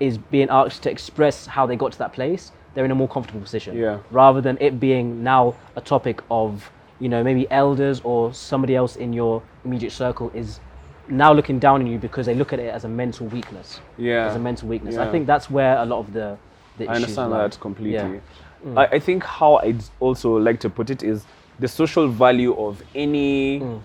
is 0.00 0.18
being 0.18 0.48
asked 0.50 0.82
to 0.82 0.90
express 0.90 1.46
how 1.46 1.66
they 1.66 1.76
got 1.76 1.92
to 1.92 1.98
that 1.98 2.12
place, 2.12 2.52
they're 2.74 2.84
in 2.84 2.90
a 2.90 2.94
more 2.94 3.08
comfortable 3.08 3.40
position. 3.40 3.76
Yeah. 3.76 3.98
Rather 4.10 4.40
than 4.40 4.56
it 4.60 4.80
being 4.80 5.22
now 5.22 5.54
a 5.76 5.80
topic 5.80 6.22
of, 6.30 6.70
you 6.98 7.08
know, 7.08 7.22
maybe 7.22 7.48
elders 7.50 8.00
or 8.02 8.32
somebody 8.32 8.74
else 8.74 8.96
in 8.96 9.12
your 9.12 9.42
immediate 9.64 9.92
circle 9.92 10.30
is 10.34 10.60
now 11.10 11.32
looking 11.32 11.58
down 11.58 11.80
on 11.80 11.86
you 11.86 11.98
because 11.98 12.26
they 12.26 12.34
look 12.34 12.52
at 12.52 12.58
it 12.58 12.72
as 12.72 12.84
a 12.84 12.88
mental 12.88 13.26
weakness. 13.26 13.80
Yeah. 13.98 14.26
As 14.28 14.36
a 14.36 14.38
mental 14.38 14.68
weakness. 14.68 14.96
I 14.96 15.10
think 15.10 15.26
that's 15.26 15.50
where 15.50 15.76
a 15.78 15.84
lot 15.84 15.98
of 15.98 16.12
the, 16.12 16.36
the 16.78 16.86
I 16.88 16.94
understand 16.94 17.30
lie. 17.32 17.42
that 17.48 17.58
completely. 17.60 18.20
Yeah. 18.64 18.78
I, 18.80 18.86
I 18.86 18.98
think 18.98 19.24
how 19.24 19.56
I'd 19.56 19.82
also 20.00 20.36
like 20.36 20.60
to 20.60 20.70
put 20.70 20.90
it 20.90 21.02
is 21.02 21.24
the 21.58 21.68
social 21.68 22.08
value 22.08 22.54
of 22.54 22.82
any 22.94 23.60
Mm. 23.60 23.80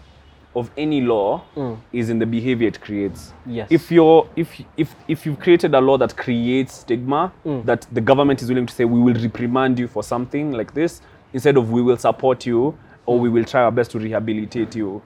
of 0.56 0.72
any 0.78 1.02
law 1.02 1.42
is 1.92 2.10
in 2.10 2.18
the 2.20 2.26
behavior 2.26 2.68
it 2.70 2.80
creates. 2.80 3.34
Yes. 3.46 3.68
If 3.70 3.92
you're 3.92 4.28
if 4.38 4.62
if 4.78 4.96
if 5.10 5.26
you've 5.26 5.40
created 5.40 5.74
a 5.76 5.82
law 5.82 5.98
that 5.98 6.16
creates 6.16 6.74
stigma, 6.76 7.32
Mm. 7.46 7.66
that 7.66 7.88
the 7.92 8.02
government 8.02 8.42
is 8.42 8.48
willing 8.50 8.66
to 8.66 8.74
say 8.74 8.86
we 8.86 9.00
will 9.00 9.20
reprimand 9.22 9.80
you 9.80 9.88
for 9.88 10.02
something 10.04 10.52
like 10.54 10.74
this 10.74 11.02
instead 11.34 11.58
of 11.58 11.72
we 11.72 11.82
will 11.82 11.98
support 11.98 12.46
you 12.46 12.74
or 13.06 13.18
Mm. 13.18 13.22
we 13.22 13.30
will 13.30 13.44
try 13.46 13.62
our 13.64 13.72
best 13.72 13.92
to 13.92 14.00
rehabilitate 14.00 14.76
you. 14.76 15.02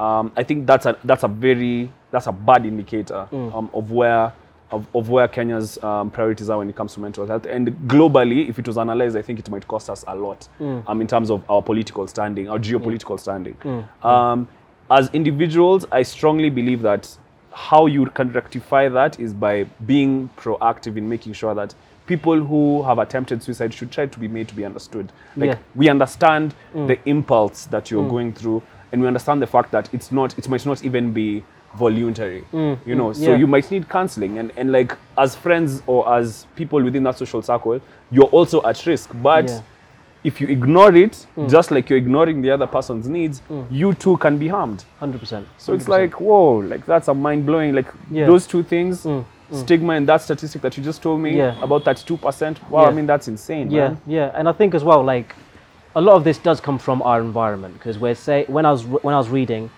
Um, 0.00 0.32
I 0.34 0.42
think 0.42 0.66
that's 0.66 0.86
a 0.86 0.96
that's 1.04 1.24
a 1.24 1.28
very 1.28 1.92
that's 2.10 2.26
a 2.26 2.32
bad 2.32 2.64
indicator 2.66 3.28
Mm. 3.30 3.54
um, 3.54 3.70
of 3.74 3.92
where 3.92 4.32
of, 4.72 4.86
of 4.94 5.10
where 5.10 5.26
Kenya's 5.28 5.82
um, 5.82 6.10
priorities 6.10 6.48
are 6.48 6.58
when 6.58 6.70
it 6.70 6.76
comes 6.76 6.94
to 6.94 7.00
mental 7.00 7.26
health. 7.26 7.44
And 7.44 7.68
globally, 7.88 8.48
if 8.48 8.58
it 8.58 8.66
was 8.68 8.78
analyzed, 8.78 9.16
I 9.16 9.22
think 9.22 9.40
it 9.40 9.50
might 9.50 9.66
cost 9.68 9.90
us 9.90 10.04
a 10.06 10.14
lot 10.14 10.48
Mm. 10.60 10.84
um, 10.88 11.00
in 11.00 11.06
terms 11.06 11.30
of 11.30 11.42
our 11.50 11.60
political 11.62 12.06
standing, 12.06 12.48
our 12.48 12.58
geopolitical 12.58 13.18
standing. 13.20 13.56
Um, 14.02 14.48
as 14.90 15.10
individuals, 15.12 15.86
I 15.92 16.02
strongly 16.02 16.50
believe 16.50 16.82
that 16.82 17.16
how 17.52 17.86
you 17.86 18.06
can 18.06 18.32
rectify 18.32 18.88
that 18.88 19.18
is 19.20 19.34
by 19.34 19.64
being 19.86 20.30
proactive 20.36 20.96
in 20.96 21.08
making 21.08 21.32
sure 21.34 21.54
that 21.54 21.74
people 22.06 22.40
who 22.40 22.82
have 22.84 22.98
attempted 22.98 23.42
suicide 23.42 23.74
should 23.74 23.90
try 23.90 24.06
to 24.06 24.18
be 24.18 24.28
made 24.28 24.48
to 24.48 24.54
be 24.54 24.64
understood. 24.64 25.12
Like 25.36 25.50
Yeah. 25.50 25.58
we 25.74 25.88
understand 25.88 26.54
Mm. 26.74 26.86
the 26.88 26.98
impulse 27.08 27.66
that 27.66 27.90
you're 27.90 28.08
going 28.08 28.32
through, 28.32 28.62
and 28.92 29.00
we 29.00 29.06
understand 29.06 29.40
the 29.40 29.46
fact 29.46 29.70
that 29.72 29.88
it's 29.92 30.10
not, 30.12 30.36
it 30.38 30.48
might 30.48 30.66
not 30.66 30.84
even 30.84 31.12
be 31.12 31.42
voluntary. 31.74 32.44
Mm. 32.52 32.78
You 32.84 32.94
know, 32.96 33.12
so 33.12 33.20
Mm. 33.22 33.28
yeah. 33.28 33.36
you 33.36 33.46
might 33.46 33.70
need 33.70 33.88
counseling, 33.88 34.38
and 34.38 34.50
and 34.56 34.72
like 34.72 34.96
as 35.16 35.36
friends 35.36 35.82
or 35.86 36.12
as 36.12 36.46
people 36.56 36.82
within 36.82 37.02
that 37.04 37.16
social 37.18 37.42
circle, 37.42 37.80
you're 38.10 38.32
also 38.32 38.60
at 38.64 38.84
risk. 38.86 39.10
But 39.22 39.48
Yeah. 39.48 39.60
if 40.24 40.40
you 40.40 40.48
ignore 40.48 40.94
it, 40.96 41.26
mm. 41.36 41.48
just 41.48 41.70
like 41.70 41.88
you're 41.88 41.98
ignoring 41.98 42.42
the 42.42 42.50
other 42.50 42.66
person's 42.66 43.08
needs, 43.08 43.40
mm. 43.48 43.64
you 43.70 43.94
too 43.94 44.16
can 44.16 44.36
be 44.38 44.48
harmed. 44.48 44.84
100%. 45.00 45.46
So 45.58 45.72
it's 45.72 45.88
like, 45.88 46.20
whoa, 46.20 46.56
like 46.58 46.84
that's 46.86 47.08
a 47.08 47.14
mind 47.14 47.46
blowing. 47.46 47.74
Like 47.74 47.86
Yeah. 48.10 48.26
those 48.26 48.46
two 48.46 48.62
things, 48.64 49.06
stigma 49.52 49.94
and 49.94 50.06
that 50.08 50.20
statistic 50.22 50.62
that 50.62 50.76
you 50.76 50.82
just 50.84 51.02
told 51.02 51.20
me 51.20 51.40
about 51.40 51.84
32%. 51.84 52.58
Wow. 52.70 52.84
I 52.86 52.92
mean, 52.92 53.06
that's 53.06 53.28
insane. 53.28 53.70
Yeah, 53.70 53.88
man. 53.88 54.00
yeah, 54.06 54.30
and 54.34 54.48
I 54.48 54.52
think 54.52 54.74
as 54.74 54.84
well, 54.84 55.02
like 55.02 55.34
a 55.96 56.00
lot 56.00 56.14
of 56.16 56.24
this 56.24 56.38
does 56.38 56.60
come 56.60 56.78
from 56.78 57.02
our 57.02 57.20
environment 57.20 57.74
because 57.74 57.98
we're 57.98 58.14
say 58.14 58.44
when 58.46 58.64
I 58.66 58.72
was 58.72 58.84
when 58.84 59.14
I 59.14 59.18
was 59.18 59.28
reading, 59.28 59.70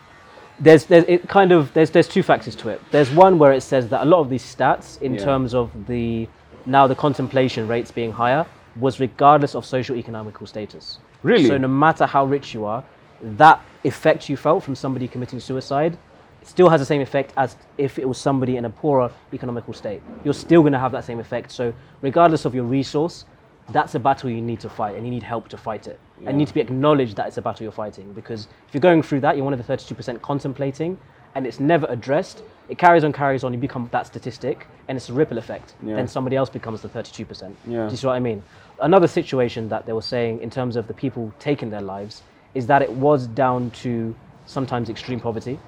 there's 0.61 0.85
there's 0.85 1.04
it 1.09 1.28
kind 1.28 1.52
of 1.52 1.73
there's 1.75 1.90
there's 1.90 2.09
two 2.09 2.23
factors 2.23 2.54
to 2.57 2.69
it. 2.69 2.81
There's 2.90 3.11
one 3.11 3.38
where 3.38 3.52
it 3.52 3.62
says 3.62 3.88
that 3.88 4.02
a 4.02 4.04
lot 4.04 4.21
of 4.21 4.28
these 4.31 4.45
stats 4.45 5.00
in 5.00 5.14
Yeah. 5.14 5.25
terms 5.25 5.54
of 5.54 5.71
the 5.87 6.28
now 6.66 6.87
the 6.87 6.95
contemplation 6.95 7.66
rates 7.66 7.90
being 7.90 8.12
higher 8.12 8.47
was 8.76 9.00
regardless 9.00 9.54
of 9.54 9.64
social 9.64 9.97
economical 9.97 10.47
status. 10.47 10.99
Really? 11.23 11.47
So 11.47 11.59
no 11.59 11.69
matter 11.69 12.07
how 12.07 12.25
rich 12.25 12.54
you 12.54 12.64
are, 12.64 12.85
that 13.23 13.61
effect 13.85 14.28
you 14.28 14.37
felt 14.37 14.62
from 14.64 14.75
somebody 14.75 15.09
committing 15.09 15.40
suicide 15.40 15.97
still 16.45 16.69
has 16.69 16.81
the 16.81 16.87
same 16.87 17.00
effect 17.00 17.33
as 17.37 17.57
if 17.78 17.99
it 17.99 18.09
was 18.09 18.19
somebody 18.19 18.57
in 18.57 18.64
a 18.64 18.71
poorer 18.71 19.11
economical 19.33 19.73
state. 19.73 20.02
You're 20.25 20.35
still 20.35 20.61
going 20.62 20.73
to 20.73 20.78
have 20.78 20.92
that 20.92 21.04
same 21.04 21.21
effect. 21.21 21.52
So 21.52 21.73
regardless 22.00 22.45
of 22.45 22.54
your 22.54 22.64
resource, 22.64 23.25
that's 23.71 23.95
a 23.95 23.99
battle 23.99 24.28
you 24.28 24.42
need 24.42 24.61
to 24.61 24.69
fight 24.69 24.97
and 24.97 25.04
you 25.04 25.11
need 25.11 25.23
help 25.23 25.49
to 25.49 25.57
fight 25.57 25.87
it. 25.87 25.99
And 26.19 26.28
you 26.28 26.33
need 26.35 26.49
to 26.49 26.54
be 26.54 26.61
acknowledged 26.61 27.16
that 27.16 27.26
it's 27.26 27.38
a 27.38 27.42
battle 27.42 27.64
you're 27.64 27.73
fighting 27.73 28.12
because 28.12 28.49
if 28.69 28.75
you're 28.75 28.81
going 28.81 29.02
through 29.02 29.21
that, 29.21 29.37
you're 29.37 29.45
one 29.45 29.52
of 29.52 29.64
the 29.64 29.76
32% 29.76 30.21
contemplating 30.21 30.99
and 31.35 31.47
it's 31.47 31.61
never 31.61 31.87
addressed, 31.88 32.42
it 32.69 32.78
carries 32.78 33.04
on, 33.04 33.12
carries 33.12 33.45
on, 33.45 33.52
you 33.52 33.59
become 33.59 33.88
that 33.92 34.07
statistic 34.07 34.66
and 34.88 34.97
it's 34.97 35.09
a 35.09 35.12
ripple 35.12 35.38
effect. 35.38 35.75
Yeah. 35.83 35.97
Then 35.97 36.07
somebody 36.07 36.37
else 36.37 36.50
becomes 36.50 36.83
the 36.83 36.88
32%. 36.88 37.54
Yeah. 37.66 37.87
Do 37.87 37.90
you 37.90 37.97
see 37.97 38.07
what 38.07 38.14
I 38.14 38.21
mean? 38.21 38.42
Another 38.81 39.09
situation 39.09 39.69
that 39.69 39.87
they 39.87 39.92
were 39.92 40.02
saying 40.02 40.40
in 40.42 40.50
terms 40.50 40.76
of 40.76 40.87
the 40.87 40.95
people 40.95 41.33
taking 41.38 41.71
their 41.71 41.81
lives 41.81 42.23
is 42.54 42.66
that 42.66 42.83
it 42.83 42.90
was 42.92 43.26
down 43.28 43.71
to 43.71 44.14
sometimes 44.47 44.90
extreme 44.90 45.21
poverty. 45.21 45.59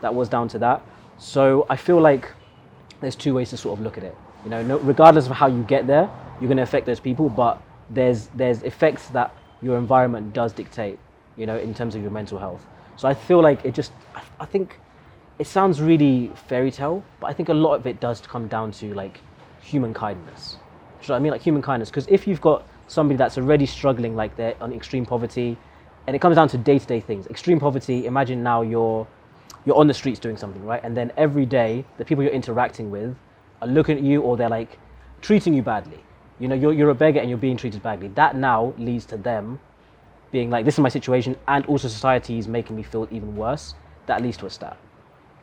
That 0.00 0.14
was 0.14 0.28
down 0.28 0.48
to 0.48 0.58
that. 0.60 0.82
So 1.18 1.66
I 1.68 1.76
feel 1.76 2.00
like 2.00 2.32
there's 3.00 3.16
two 3.16 3.34
ways 3.34 3.50
to 3.50 3.56
sort 3.56 3.78
of 3.78 3.84
look 3.84 3.98
at 3.98 4.04
it. 4.04 4.16
You 4.44 4.50
know, 4.50 4.62
no, 4.62 4.78
regardless 4.78 5.26
of 5.26 5.32
how 5.32 5.48
you 5.48 5.62
get 5.64 5.86
there, 5.86 6.08
you're 6.40 6.48
going 6.48 6.56
to 6.56 6.62
affect 6.62 6.86
those 6.86 7.00
people, 7.00 7.28
but 7.28 7.62
there's 7.90 8.28
there's 8.34 8.62
effects 8.62 9.08
that 9.08 9.34
your 9.62 9.76
environment 9.76 10.32
does 10.32 10.52
dictate. 10.52 10.98
You 11.36 11.46
know, 11.46 11.56
in 11.56 11.72
terms 11.72 11.94
of 11.94 12.02
your 12.02 12.10
mental 12.10 12.38
health. 12.38 12.66
So 12.96 13.08
I 13.08 13.14
feel 13.14 13.40
like 13.40 13.64
it 13.64 13.72
just, 13.72 13.92
I, 14.14 14.22
I 14.40 14.44
think, 14.44 14.78
it 15.38 15.46
sounds 15.46 15.80
really 15.80 16.30
fairy 16.48 16.70
tale, 16.70 17.02
but 17.18 17.28
I 17.28 17.32
think 17.32 17.48
a 17.48 17.54
lot 17.54 17.76
of 17.76 17.86
it 17.86 17.98
does 17.98 18.20
come 18.20 18.46
down 18.46 18.72
to 18.72 18.92
like 18.92 19.20
human 19.62 19.94
kindness. 19.94 20.50
Do 20.50 20.56
you 20.56 21.08
know 21.08 21.14
what 21.14 21.16
I 21.16 21.20
mean? 21.20 21.32
Like 21.32 21.40
human 21.40 21.62
kindness. 21.62 21.88
Because 21.88 22.06
if 22.08 22.26
you've 22.26 22.42
got 22.42 22.66
somebody 22.88 23.16
that's 23.16 23.38
already 23.38 23.64
struggling, 23.64 24.16
like 24.16 24.36
they're 24.36 24.54
on 24.60 24.74
extreme 24.74 25.06
poverty, 25.06 25.56
and 26.06 26.14
it 26.14 26.18
comes 26.18 26.36
down 26.36 26.48
to 26.48 26.58
day-to-day 26.58 27.00
things. 27.00 27.26
Extreme 27.28 27.60
poverty. 27.60 28.04
Imagine 28.04 28.42
now 28.42 28.60
you're 28.60 29.06
you're 29.64 29.76
on 29.76 29.86
the 29.86 29.94
streets 29.94 30.20
doing 30.20 30.36
something, 30.36 30.62
right? 30.66 30.82
And 30.84 30.94
then 30.94 31.10
every 31.16 31.46
day 31.46 31.86
the 31.96 32.04
people 32.04 32.22
you're 32.22 32.34
interacting 32.34 32.90
with 32.90 33.16
are 33.62 33.68
looking 33.68 33.96
at 33.96 34.02
you, 34.02 34.20
or 34.20 34.36
they're 34.36 34.50
like 34.50 34.78
treating 35.22 35.54
you 35.54 35.62
badly. 35.62 36.00
You 36.40 36.48
know, 36.48 36.54
you're 36.56 36.72
you're 36.72 36.90
a 36.90 36.94
beggar 36.94 37.20
and 37.20 37.28
you're 37.28 37.38
being 37.38 37.56
treated 37.56 37.82
badly. 37.82 38.08
That 38.08 38.34
now 38.34 38.74
leads 38.78 39.04
to 39.06 39.16
them 39.16 39.60
being 40.32 40.50
like, 40.50 40.64
"This 40.64 40.74
is 40.74 40.80
my 40.80 40.88
situation," 40.88 41.36
and 41.46 41.64
also 41.66 41.86
society 41.86 42.38
is 42.38 42.48
making 42.48 42.74
me 42.76 42.82
feel 42.82 43.06
even 43.10 43.36
worse. 43.36 43.74
That 44.06 44.22
leads 44.22 44.38
to 44.38 44.46
a 44.46 44.50
stat. 44.50 44.76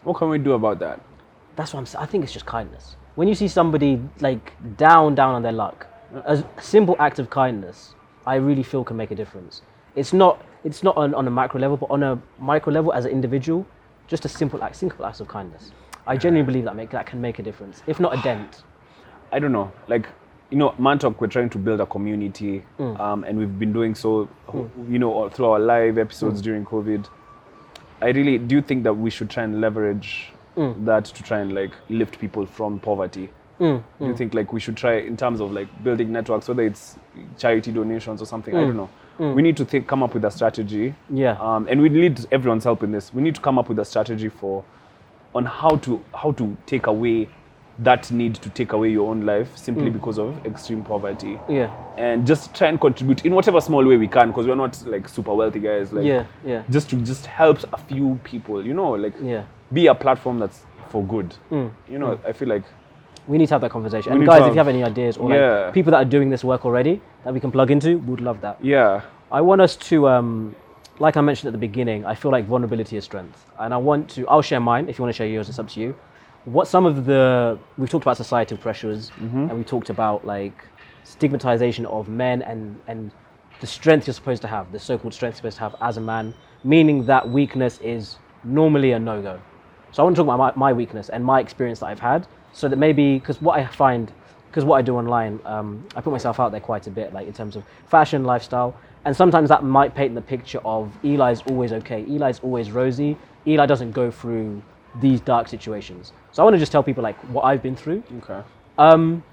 What 0.04 0.18
can 0.18 0.30
we 0.30 0.40
do 0.40 0.54
about 0.54 0.80
that? 0.80 1.00
That's 1.56 1.74
what 1.74 1.80
I'm 1.80 1.86
saying. 1.86 2.04
I 2.04 2.06
think 2.08 2.24
it's 2.24 2.34
just 2.34 2.46
kindness. 2.46 2.98
When 3.16 3.28
you 3.28 3.36
see 3.36 3.48
somebody 3.48 4.02
like 4.20 4.54
down, 4.78 5.16
down 5.16 5.36
on 5.36 5.42
their 5.42 5.52
luck, 5.52 5.88
a 6.26 6.44
simple 6.62 6.96
act 7.00 7.20
of 7.20 7.30
kindness, 7.30 7.96
I 8.26 8.36
really 8.36 8.64
feel 8.64 8.84
can 8.84 8.98
make 8.98 9.12
a 9.12 9.16
difference. 9.16 9.62
It's 9.96 10.14
not, 10.14 10.42
it's 10.64 10.84
not 10.84 10.96
on, 10.98 11.16
on 11.16 11.28
a 11.28 11.32
macro 11.32 11.60
level, 11.60 11.78
but 11.78 11.90
on 11.90 12.04
a 12.04 12.22
micro 12.40 12.72
level 12.72 12.94
as 12.94 13.06
an 13.06 13.12
individual, 13.12 13.66
just 14.08 14.26
a 14.26 14.30
simple 14.30 14.64
act, 14.64 14.76
simple 14.76 15.06
acts 15.06 15.20
of 15.20 15.28
kindness. 15.28 15.72
I 16.06 16.16
genuinely 16.16 16.44
uh, 16.44 16.52
believe 16.52 16.66
that 16.66 16.76
make 16.76 16.92
that 16.92 17.06
can 17.06 17.20
make 17.20 17.40
a 17.40 17.44
difference, 17.44 17.82
if 17.88 18.00
not 18.00 18.18
a 18.18 18.22
dent. 18.22 18.64
I 19.32 19.40
don't 19.40 19.52
know. 19.52 19.72
Like, 19.88 20.08
you 20.50 20.58
know, 20.58 20.72
Mantalk, 20.80 21.20
we're 21.20 21.28
trying 21.28 21.50
to 21.50 21.58
build 21.58 21.82
a 21.82 21.86
community, 21.86 22.64
mm. 22.80 23.00
um, 23.00 23.24
and 23.24 23.38
we've 23.38 23.60
been 23.60 23.74
doing 23.74 23.96
so, 23.96 24.30
mm. 24.48 24.92
you 24.92 25.00
know, 25.00 25.14
all- 25.14 25.30
through 25.30 25.46
our 25.46 25.60
live 25.60 25.98
episodes 25.98 26.40
mm. 26.40 26.44
during 26.44 26.66
COVID. 26.66 27.06
I 28.02 28.10
really 28.10 28.38
do 28.38 28.62
think 28.62 28.84
that 28.84 28.94
we 28.94 29.10
should 29.10 29.30
try 29.30 29.44
and 29.44 29.60
leverage 29.60 30.32
that 30.56 31.06
to 31.06 31.24
try 31.24 31.40
and 31.40 31.54
like 31.54 31.72
lift 31.90 32.20
people 32.20 32.46
from 32.46 32.80
poverty. 32.80 33.30
Do 34.00 34.06
you 34.08 34.16
think 34.16 34.34
like 34.34 34.54
we 34.54 34.60
should 34.60 34.78
try 34.78 35.00
in 35.00 35.18
terms 35.18 35.40
of 35.40 35.52
like 35.52 35.68
building 35.84 36.12
networks, 36.12 36.48
whether 36.48 36.64
it's 36.64 36.96
charity 37.38 37.72
donations 37.72 38.22
or 38.22 38.26
something? 38.26 38.56
I 38.56 38.62
don't 38.62 38.78
know. 38.78 38.90
We 39.34 39.42
need 39.42 39.58
to 39.58 39.66
think, 39.66 39.88
come 39.88 40.04
up 40.04 40.14
with 40.14 40.26
a 40.26 40.32
strategy. 40.32 40.94
Yeah. 41.10 41.38
Um, 41.40 41.68
and 41.68 41.82
we 41.82 41.90
need 41.90 42.26
everyone's 42.32 42.64
help 42.64 42.84
in 42.84 42.92
this. 42.92 43.12
We 43.14 43.24
need 43.24 43.34
to 43.36 43.42
come 43.42 43.58
up 43.58 43.68
with 43.68 43.80
a 43.80 43.86
strategy 43.86 44.30
for 44.30 44.64
on 45.34 45.46
how 45.46 45.78
to 45.78 46.04
how 46.14 46.32
to 46.34 46.56
take 46.68 46.86
away 46.88 47.30
that 47.80 48.12
need 48.12 48.36
to 48.36 48.50
take 48.50 48.74
away 48.74 48.90
your 48.90 49.10
own 49.12 49.26
life 49.26 49.56
simply 49.56 49.90
because 49.90 50.18
of 50.18 50.44
extreme 50.46 50.84
poverty. 50.84 51.40
Yeah, 51.48 51.70
And 51.96 52.26
just 52.26 52.56
try 52.56 52.70
and 52.70 52.82
contribute 52.82 53.24
in 53.26 53.36
whatever 53.36 53.62
small 53.62 53.86
way 53.86 53.98
we 53.98 54.08
can 54.08 54.30
because 54.30 54.48
we're 54.48 54.56
not 54.56 54.82
like 54.88 55.08
super 55.08 55.34
wealthy 55.34 55.60
guys. 55.60 55.94
Like 55.94 56.06
yeah, 56.06 56.26
yeah, 56.46 56.64
just 56.70 56.90
to 56.90 56.96
just 56.98 57.28
help 57.28 57.60
a 57.74 57.78
few 57.78 58.20
people, 58.24 58.66
you 58.66 58.74
know, 58.74 58.92
like 58.92 59.14
yeah. 59.22 59.44
be 59.72 59.88
a 59.88 59.94
platform 59.96 60.40
that's 60.40 60.62
for 60.90 61.04
good. 61.04 61.36
Mm. 61.52 61.72
You 61.90 62.00
know, 62.00 62.20
I 62.26 62.32
feel 62.34 62.48
like 62.48 62.64
We 63.28 63.38
need 63.38 63.48
to 63.50 63.56
have 63.56 63.62
that 63.62 63.72
conversation. 63.72 64.14
And 64.14 64.26
guys, 64.26 64.38
if 64.38 64.42
you 64.42 64.48
have- 64.48 64.68
have 64.68 64.68
any 64.70 64.84
ideas 64.84 65.18
or 65.18 65.30
Yeah. 65.32 65.66
like 65.66 65.74
people 65.74 65.92
that 65.92 65.98
are 66.02 66.10
doing 66.10 66.30
this 66.30 66.44
work 66.46 66.66
already 66.66 67.02
that 67.26 67.34
we 67.34 67.40
can 67.42 67.52
plug 67.52 67.70
into, 67.72 67.98
would 68.08 68.22
love 68.22 68.40
that. 68.42 68.56
yeah, 68.64 69.02
I 69.32 69.42
want 69.42 69.60
us 69.62 69.76
to, 69.90 70.08
um, 70.08 70.56
like 71.00 71.16
I 71.18 71.22
mentioned 71.22 71.48
at 71.50 71.52
the 71.52 71.68
beginning, 71.70 72.06
I 72.06 72.16
feel 72.16 72.32
like 72.32 72.46
vulnerability 72.46 72.96
is 72.98 73.04
strength. 73.04 73.46
And 73.60 73.74
I 73.74 73.78
want 73.78 74.10
to, 74.16 74.26
I'll 74.30 74.42
share 74.42 74.62
mine. 74.62 74.88
If 74.90 74.98
you 74.98 75.04
want 75.04 75.14
to 75.14 75.18
share 75.18 75.28
yours, 75.28 75.50
it's 75.50 75.60
up 75.60 75.68
to 75.70 75.80
you. 75.82 75.94
What 76.48 76.70
some 76.70 76.86
of 76.86 77.06
the, 77.06 77.60
we've 77.78 77.90
talked 77.90 78.06
about 78.06 78.16
societal 78.16 78.58
pressures 78.58 79.12
and 79.50 79.58
we 79.58 79.66
talked 79.66 79.90
about 79.90 80.26
like 80.26 80.66
stigmatization 81.04 81.86
of 81.88 82.08
men 82.08 82.42
and, 82.42 82.80
and 82.88 83.12
the 83.60 83.68
strength 83.68 84.08
you're 84.08 84.14
supposed 84.14 84.42
to 84.44 84.48
have, 84.48 84.72
the 84.72 84.80
so 84.80 84.98
called 84.98 85.14
strength 85.14 85.34
you're 85.36 85.52
supposed 85.52 85.58
to 85.58 85.64
have 85.64 85.76
as 85.82 85.98
a 85.98 86.02
man, 86.02 86.34
meaning 86.64 87.06
that 87.06 87.28
weakness 87.28 87.80
is 87.82 88.16
normally 88.46 88.94
a 88.94 89.00
no 89.00 89.22
go. 89.22 89.42
So 89.92 90.02
I 90.02 90.06
want 90.06 90.16
to 90.16 90.22
talk 90.22 90.34
about 90.34 90.56
my, 90.56 90.70
my 90.70 90.74
weakness 90.74 91.10
and 91.10 91.26
my 91.26 91.42
experience 91.42 91.80
that 91.80 91.88
I've 91.88 92.00
had 92.00 92.26
so 92.54 92.70
that 92.70 92.78
maybe, 92.78 93.20
because 93.20 93.42
what 93.42 93.60
I 93.60 93.66
find, 93.66 94.10
because 94.50 94.64
what 94.64 94.78
I 94.78 94.82
do 94.82 94.96
online, 94.96 95.42
um, 95.44 95.86
I 95.98 96.02
put 96.02 96.14
myself 96.14 96.40
out 96.40 96.54
there 96.54 96.62
quite 96.62 96.88
a 96.88 96.92
bit, 96.92 97.12
like 97.12 97.28
in 97.28 97.34
terms 97.34 97.58
of 97.58 97.66
fashion, 97.88 98.24
lifestyle, 98.24 98.74
and 99.04 99.14
sometimes 99.14 99.50
that 99.50 99.66
might 99.66 99.94
paint 99.94 100.16
the 100.16 100.22
picture 100.22 100.60
of 100.64 100.98
Eli's 101.04 101.42
always 101.42 101.74
okay, 101.74 102.06
Eli's 102.06 102.40
always 102.40 102.72
rosy, 102.72 103.18
Eli 103.46 103.66
doesn't 103.66 103.92
go 103.92 104.10
through 104.10 104.62
these 105.00 105.22
dark 105.22 105.48
situations. 105.48 106.12
So 106.32 106.42
I 106.42 106.44
want 106.44 106.56
to 106.56 106.60
just 106.60 106.72
tell 106.72 106.84
people 106.84 107.04
like 107.04 107.18
what 107.34 107.44
I've 107.44 107.62
been 107.62 107.76
through. 107.76 108.04
okay. 108.20 108.42
Um, 108.78 109.24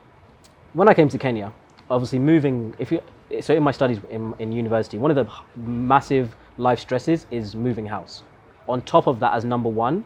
when 0.72 0.88
I 0.88 0.94
came 0.94 1.08
to 1.08 1.18
Kenya, 1.18 1.52
obviously 1.90 2.18
moving. 2.18 2.74
If 2.78 2.90
you 2.90 3.00
so 3.40 3.54
in 3.54 3.62
my 3.62 3.72
studies 3.72 3.98
in, 4.10 4.34
in 4.38 4.52
university, 4.52 4.98
one 4.98 5.10
of 5.10 5.16
the 5.16 5.30
massive 5.56 6.36
life 6.58 6.78
stresses 6.78 7.26
is 7.30 7.54
moving 7.54 7.86
house. 7.86 8.22
On 8.68 8.80
top 8.82 9.06
of 9.06 9.20
that, 9.20 9.34
as 9.34 9.44
number 9.44 9.68
one, 9.68 10.04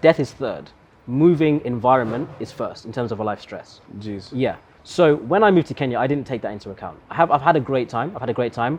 death 0.00 0.20
is 0.20 0.32
third. 0.32 0.70
Moving 1.06 1.60
environment 1.64 2.28
is 2.40 2.50
first 2.50 2.86
in 2.86 2.92
terms 2.92 3.12
of 3.12 3.20
a 3.20 3.24
life 3.24 3.40
stress. 3.40 3.80
Jeez. 3.98 4.30
Yeah. 4.32 4.56
So 4.84 5.16
when 5.16 5.42
I 5.42 5.50
moved 5.50 5.68
to 5.68 5.74
Kenya, 5.74 5.98
I 5.98 6.06
didn't 6.06 6.26
take 6.26 6.42
that 6.42 6.52
into 6.52 6.70
account. 6.70 6.98
I 7.10 7.14
have, 7.14 7.30
I've 7.30 7.42
had 7.42 7.56
a 7.56 7.60
great 7.60 7.88
time. 7.88 8.12
I've 8.14 8.20
had 8.20 8.30
a 8.30 8.34
great 8.34 8.52
time, 8.52 8.78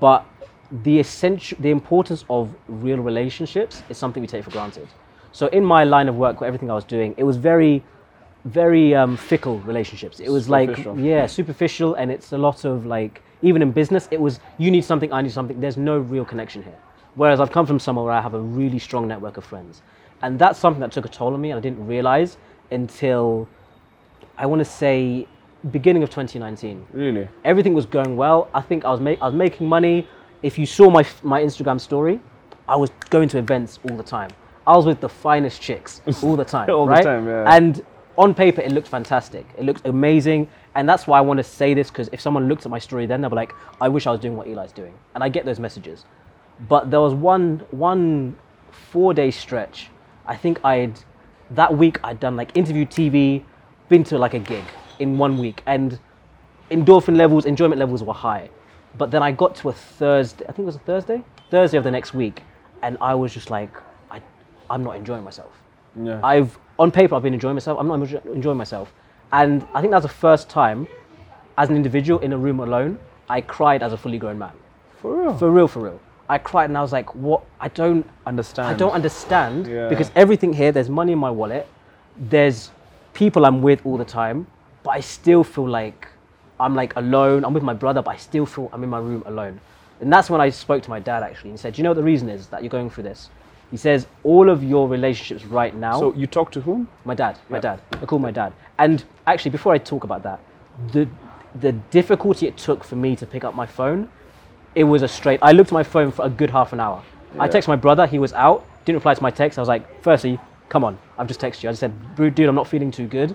but 0.00 0.24
the 0.82 0.98
essential, 0.98 1.58
the 1.60 1.70
importance 1.70 2.24
of 2.28 2.54
real 2.68 2.98
relationships 2.98 3.82
is 3.88 3.98
something 3.98 4.20
we 4.20 4.26
take 4.26 4.44
for 4.44 4.50
granted. 4.50 4.88
So 5.34 5.48
in 5.48 5.64
my 5.64 5.82
line 5.82 6.08
of 6.08 6.16
work, 6.16 6.40
everything 6.42 6.70
I 6.70 6.74
was 6.74 6.84
doing, 6.84 7.12
it 7.16 7.24
was 7.24 7.36
very, 7.36 7.82
very 8.44 8.94
um, 8.94 9.16
fickle 9.16 9.58
relationships. 9.62 10.20
It 10.20 10.30
was 10.30 10.48
like, 10.48 10.78
yeah, 10.96 11.26
superficial, 11.26 11.96
and 11.96 12.08
it's 12.08 12.32
a 12.32 12.38
lot 12.38 12.64
of 12.64 12.86
like, 12.86 13.20
even 13.42 13.60
in 13.60 13.72
business, 13.72 14.06
it 14.12 14.20
was 14.20 14.38
you 14.58 14.70
need 14.70 14.84
something, 14.84 15.12
I 15.12 15.22
need 15.22 15.32
something. 15.32 15.58
There's 15.58 15.76
no 15.76 15.98
real 15.98 16.24
connection 16.24 16.62
here. 16.62 16.78
Whereas 17.16 17.40
I've 17.40 17.50
come 17.50 17.66
from 17.66 17.80
somewhere 17.80 18.04
where 18.04 18.14
I 18.14 18.20
have 18.20 18.34
a 18.34 18.40
really 18.40 18.78
strong 18.78 19.08
network 19.08 19.36
of 19.36 19.44
friends, 19.44 19.82
and 20.22 20.38
that's 20.38 20.56
something 20.56 20.80
that 20.80 20.92
took 20.92 21.04
a 21.04 21.08
toll 21.08 21.34
on 21.34 21.40
me, 21.40 21.50
and 21.50 21.58
I 21.58 21.60
didn't 21.60 21.84
realize 21.84 22.36
until 22.70 23.48
I 24.38 24.46
want 24.46 24.60
to 24.60 24.64
say 24.64 25.26
beginning 25.72 26.04
of 26.04 26.10
2019. 26.10 26.86
Really? 26.92 27.28
Everything 27.44 27.74
was 27.74 27.86
going 27.86 28.16
well. 28.16 28.48
I 28.54 28.60
think 28.60 28.84
I 28.84 28.90
was, 28.92 29.00
ma- 29.00 29.16
I 29.20 29.26
was 29.26 29.34
making 29.34 29.66
money. 29.68 30.06
If 30.42 30.60
you 30.60 30.66
saw 30.66 30.90
my, 30.90 31.04
my 31.24 31.42
Instagram 31.42 31.80
story, 31.80 32.20
I 32.68 32.76
was 32.76 32.90
going 33.10 33.28
to 33.30 33.38
events 33.38 33.80
all 33.90 33.96
the 33.96 34.04
time. 34.04 34.30
I 34.66 34.76
was 34.76 34.86
with 34.86 35.00
the 35.00 35.08
finest 35.08 35.60
chicks 35.60 36.00
all 36.22 36.36
the 36.36 36.44
time. 36.44 36.70
All 36.70 36.86
the 36.86 36.92
right? 36.92 37.04
time, 37.04 37.26
yeah. 37.26 37.54
And 37.54 37.84
on 38.16 38.34
paper, 38.34 38.60
it 38.60 38.72
looked 38.72 38.88
fantastic. 38.88 39.46
It 39.58 39.64
looked 39.64 39.86
amazing. 39.86 40.48
And 40.74 40.88
that's 40.88 41.06
why 41.06 41.18
I 41.18 41.20
want 41.20 41.38
to 41.38 41.44
say 41.44 41.74
this 41.74 41.90
because 41.90 42.08
if 42.12 42.20
someone 42.20 42.48
looked 42.48 42.64
at 42.64 42.70
my 42.70 42.78
story 42.78 43.06
then, 43.06 43.20
they'll 43.20 43.30
be 43.30 43.36
like, 43.36 43.54
I 43.80 43.88
wish 43.88 44.06
I 44.06 44.10
was 44.10 44.20
doing 44.20 44.36
what 44.36 44.46
Eli's 44.46 44.72
doing. 44.72 44.94
And 45.14 45.22
I 45.22 45.28
get 45.28 45.44
those 45.44 45.60
messages. 45.60 46.04
But 46.68 46.90
there 46.90 47.00
was 47.00 47.14
one, 47.14 47.62
one 47.70 48.36
four 48.70 49.14
day 49.14 49.30
stretch. 49.30 49.90
I 50.26 50.36
think 50.36 50.64
I'd, 50.64 50.98
that 51.50 51.76
week, 51.76 51.98
I'd 52.04 52.20
done 52.20 52.36
like 52.36 52.56
interview 52.56 52.86
TV, 52.86 53.44
been 53.88 54.04
to 54.04 54.18
like 54.18 54.34
a 54.34 54.38
gig 54.38 54.64
in 54.98 55.18
one 55.18 55.38
week. 55.38 55.62
And 55.66 55.98
endorphin 56.70 57.16
levels, 57.16 57.44
enjoyment 57.44 57.78
levels 57.78 58.02
were 58.02 58.14
high. 58.14 58.50
But 58.96 59.10
then 59.10 59.22
I 59.22 59.32
got 59.32 59.56
to 59.56 59.70
a 59.70 59.72
Thursday, 59.72 60.44
I 60.44 60.52
think 60.52 60.60
it 60.60 60.66
was 60.66 60.76
a 60.76 60.80
Thursday? 60.80 61.22
Thursday 61.50 61.78
of 61.78 61.84
the 61.84 61.90
next 61.90 62.14
week. 62.14 62.42
And 62.82 62.96
I 63.00 63.14
was 63.14 63.34
just 63.34 63.50
like, 63.50 63.70
I'm 64.74 64.82
not 64.82 64.96
enjoying 64.96 65.22
myself. 65.22 65.52
Yeah. 65.94 66.18
I've, 66.24 66.58
on 66.80 66.90
paper, 66.90 67.14
I've 67.14 67.22
been 67.22 67.32
enjoying 67.32 67.54
myself. 67.54 67.78
I'm 67.78 67.86
not 67.86 68.02
enjoying 68.26 68.58
myself. 68.58 68.92
And 69.32 69.64
I 69.72 69.80
think 69.80 69.92
that's 69.92 70.02
the 70.02 70.08
first 70.26 70.50
time, 70.50 70.88
as 71.56 71.70
an 71.70 71.76
individual 71.76 72.18
in 72.20 72.32
a 72.32 72.36
room 72.36 72.58
alone, 72.58 72.98
I 73.28 73.40
cried 73.40 73.84
as 73.84 73.92
a 73.92 73.96
fully 73.96 74.18
grown 74.18 74.36
man. 74.36 74.50
For 75.00 75.16
real. 75.16 75.38
For 75.38 75.50
real, 75.50 75.68
for 75.68 75.80
real. 75.80 76.00
I 76.28 76.38
cried 76.38 76.70
and 76.70 76.76
I 76.76 76.82
was 76.82 76.90
like, 76.92 77.14
what? 77.14 77.44
I 77.60 77.68
don't 77.68 78.04
Understand. 78.26 78.68
I 78.68 78.74
don't 78.74 78.92
understand 78.92 79.66
Yeah. 79.68 79.88
because 79.88 80.10
everything 80.16 80.52
here, 80.52 80.72
there's 80.72 80.88
money 80.90 81.12
in 81.12 81.18
my 81.18 81.30
wallet, 81.30 81.68
there's 82.16 82.70
people 83.12 83.46
I'm 83.46 83.62
with 83.62 83.80
all 83.86 83.96
the 83.96 84.04
time, 84.04 84.48
but 84.82 84.90
I 84.90 85.00
still 85.00 85.44
feel 85.44 85.68
like 85.68 86.08
I'm 86.58 86.74
like 86.74 86.96
alone. 86.96 87.44
I'm 87.44 87.54
with 87.54 87.62
my 87.62 87.74
brother, 87.74 88.02
but 88.02 88.10
I 88.12 88.16
still 88.16 88.46
feel 88.46 88.68
I'm 88.72 88.82
in 88.82 88.90
my 88.90 88.98
room 88.98 89.22
alone. 89.26 89.60
And 90.00 90.12
that's 90.12 90.28
when 90.30 90.40
I 90.40 90.50
spoke 90.50 90.82
to 90.82 90.90
my 90.90 90.98
dad 90.98 91.22
actually. 91.22 91.52
He 91.52 91.56
said, 91.56 91.74
"Do 91.74 91.78
you 91.78 91.84
know 91.84 91.90
what 91.90 91.96
the 91.96 92.02
reason 92.12 92.28
is 92.28 92.48
that 92.48 92.62
you're 92.62 92.70
going 92.78 92.90
through 92.90 93.04
this?" 93.04 93.30
He 93.70 93.76
says, 93.76 94.06
"All 94.22 94.48
of 94.50 94.62
your 94.62 94.88
relationships 94.88 95.44
right 95.44 95.74
now." 95.74 95.98
So 95.98 96.14
you 96.14 96.26
talk 96.26 96.50
to 96.52 96.60
whom? 96.60 96.88
My 97.04 97.14
dad, 97.14 97.38
my 97.48 97.56
Yeah. 97.58 97.60
dad. 97.62 97.80
I 98.02 98.06
call 98.06 98.18
my 98.18 98.30
dad. 98.30 98.52
And 98.78 99.04
actually, 99.26 99.50
before 99.50 99.72
I 99.72 99.78
talk 99.78 100.04
about 100.04 100.22
that, 100.22 100.40
the 100.92 101.08
the 101.60 101.72
difficulty 101.90 102.46
it 102.48 102.56
took 102.56 102.82
for 102.82 102.96
me 102.96 103.14
to 103.16 103.26
pick 103.26 103.44
up 103.44 103.54
my 103.54 103.66
phone, 103.66 104.08
it 104.74 104.84
was 104.84 105.02
a 105.02 105.08
straight. 105.08 105.38
I 105.40 105.52
looked 105.52 105.68
at 105.70 105.72
my 105.72 105.84
phone 105.84 106.10
for 106.10 106.24
a 106.24 106.28
good 106.30 106.50
half 106.50 106.72
an 106.72 106.80
hour. 106.80 107.00
I 107.38 107.46
Yeah. 107.46 107.52
texted 107.52 107.68
my 107.68 107.76
brother. 107.76 108.06
He 108.06 108.18
was 108.18 108.32
out. 108.32 108.64
Didn't 108.84 108.96
reply 108.96 109.14
to 109.14 109.22
my 109.22 109.30
text. 109.30 109.56
I 109.58 109.62
was 109.62 109.68
like, 109.68 109.84
firstly, 110.02 110.38
come 110.68 110.82
on. 110.84 110.98
I've 111.16 111.28
just 111.28 111.40
texted 111.40 111.62
you. 111.62 111.68
I 111.68 111.72
just 111.72 111.80
said, 111.80 111.92
dude, 112.16 112.40
I'm 112.40 112.54
not 112.56 112.66
feeling 112.66 112.90
too 112.90 113.06
good. 113.06 113.34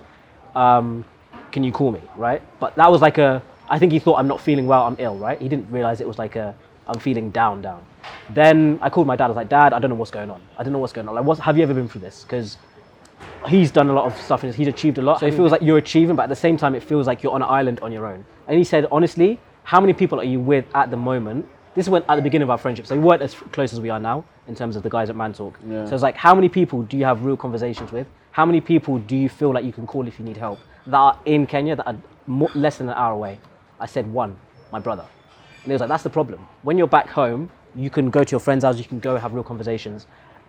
Um, 0.54 1.04
can 1.50 1.64
you 1.64 1.72
call 1.72 1.92
me? 1.92 2.00
Right? 2.16 2.42
But 2.60 2.74
that 2.76 2.90
was 2.90 3.00
like 3.00 3.18
a. 3.18 3.42
I 3.68 3.78
think 3.78 3.92
he 3.92 3.98
thought 3.98 4.18
I'm 4.18 4.28
not 4.28 4.40
feeling 4.40 4.66
well. 4.66 4.84
I'm 4.84 4.96
ill. 4.98 5.16
Right? 5.16 5.40
He 5.40 5.48
didn't 5.48 5.70
realize 5.70 6.00
it 6.00 6.06
was 6.08 6.18
like 6.18 6.36
a. 6.36 6.54
I'm 6.90 7.00
feeling 7.00 7.30
down, 7.30 7.62
down. 7.62 7.84
Then 8.30 8.78
I 8.82 8.90
called 8.90 9.06
my 9.06 9.16
dad. 9.16 9.26
I 9.26 9.28
was 9.28 9.36
like, 9.36 9.48
Dad, 9.48 9.72
I 9.72 9.78
don't 9.78 9.90
know 9.90 9.96
what's 9.96 10.10
going 10.10 10.30
on. 10.30 10.42
I 10.58 10.62
don't 10.62 10.72
know 10.72 10.78
what's 10.78 10.92
going 10.92 11.08
on. 11.08 11.14
Like, 11.14 11.24
what's, 11.24 11.40
have 11.40 11.56
you 11.56 11.62
ever 11.62 11.74
been 11.74 11.88
through 11.88 12.00
this? 12.00 12.22
Because 12.22 12.56
he's 13.48 13.70
done 13.70 13.88
a 13.88 13.92
lot 13.92 14.06
of 14.06 14.20
stuff 14.20 14.42
and 14.42 14.54
he's 14.54 14.68
achieved 14.68 14.98
a 14.98 15.02
lot. 15.02 15.20
So 15.20 15.26
it 15.26 15.34
feels 15.34 15.52
like 15.52 15.62
you're 15.62 15.78
achieving, 15.78 16.16
but 16.16 16.24
at 16.24 16.28
the 16.28 16.36
same 16.36 16.56
time, 16.56 16.74
it 16.74 16.82
feels 16.82 17.06
like 17.06 17.22
you're 17.22 17.32
on 17.32 17.42
an 17.42 17.48
island 17.48 17.80
on 17.80 17.92
your 17.92 18.06
own. 18.06 18.24
And 18.48 18.58
he 18.58 18.64
said, 18.64 18.86
honestly, 18.90 19.38
how 19.62 19.80
many 19.80 19.92
people 19.92 20.18
are 20.20 20.24
you 20.24 20.40
with 20.40 20.64
at 20.74 20.90
the 20.90 20.96
moment? 20.96 21.46
This 21.74 21.88
went 21.88 22.04
at 22.08 22.16
the 22.16 22.22
beginning 22.22 22.44
of 22.44 22.50
our 22.50 22.58
friendship, 22.58 22.86
so 22.86 22.96
we 22.96 23.02
weren't 23.02 23.22
as 23.22 23.34
close 23.34 23.72
as 23.72 23.80
we 23.80 23.90
are 23.90 24.00
now 24.00 24.24
in 24.48 24.56
terms 24.56 24.74
of 24.74 24.82
the 24.82 24.90
guys 24.90 25.08
at 25.08 25.16
Man 25.16 25.32
Talk. 25.32 25.56
Yeah. 25.64 25.86
So 25.86 25.94
it's 25.94 26.02
like, 26.02 26.16
how 26.16 26.34
many 26.34 26.48
people 26.48 26.82
do 26.82 26.96
you 26.96 27.04
have 27.04 27.24
real 27.24 27.36
conversations 27.36 27.92
with? 27.92 28.08
How 28.32 28.44
many 28.44 28.60
people 28.60 28.98
do 28.98 29.16
you 29.16 29.28
feel 29.28 29.52
like 29.52 29.64
you 29.64 29.72
can 29.72 29.86
call 29.86 30.08
if 30.08 30.18
you 30.18 30.24
need 30.24 30.36
help 30.36 30.58
that 30.86 30.96
are 30.96 31.18
in 31.26 31.46
Kenya 31.46 31.76
that 31.76 31.86
are 31.86 31.96
more, 32.26 32.50
less 32.54 32.78
than 32.78 32.88
an 32.88 32.94
hour 32.94 33.12
away? 33.12 33.38
I 33.78 33.86
said 33.86 34.12
one, 34.12 34.36
my 34.72 34.80
brother. 34.80 35.06
And 35.62 35.66
he 35.66 35.72
was 35.72 35.80
like, 35.80 35.88
that's 35.88 36.02
the 36.02 36.10
problem. 36.10 36.46
When 36.62 36.78
you're 36.78 36.86
back 36.86 37.08
home, 37.08 37.50
you 37.74 37.90
can 37.90 38.10
go 38.10 38.24
to 38.24 38.30
your 38.30 38.40
friend's 38.40 38.64
house, 38.64 38.78
you 38.78 38.84
can 38.84 38.98
go 38.98 39.16
have 39.16 39.34
real 39.34 39.44
conversations. 39.44 40.06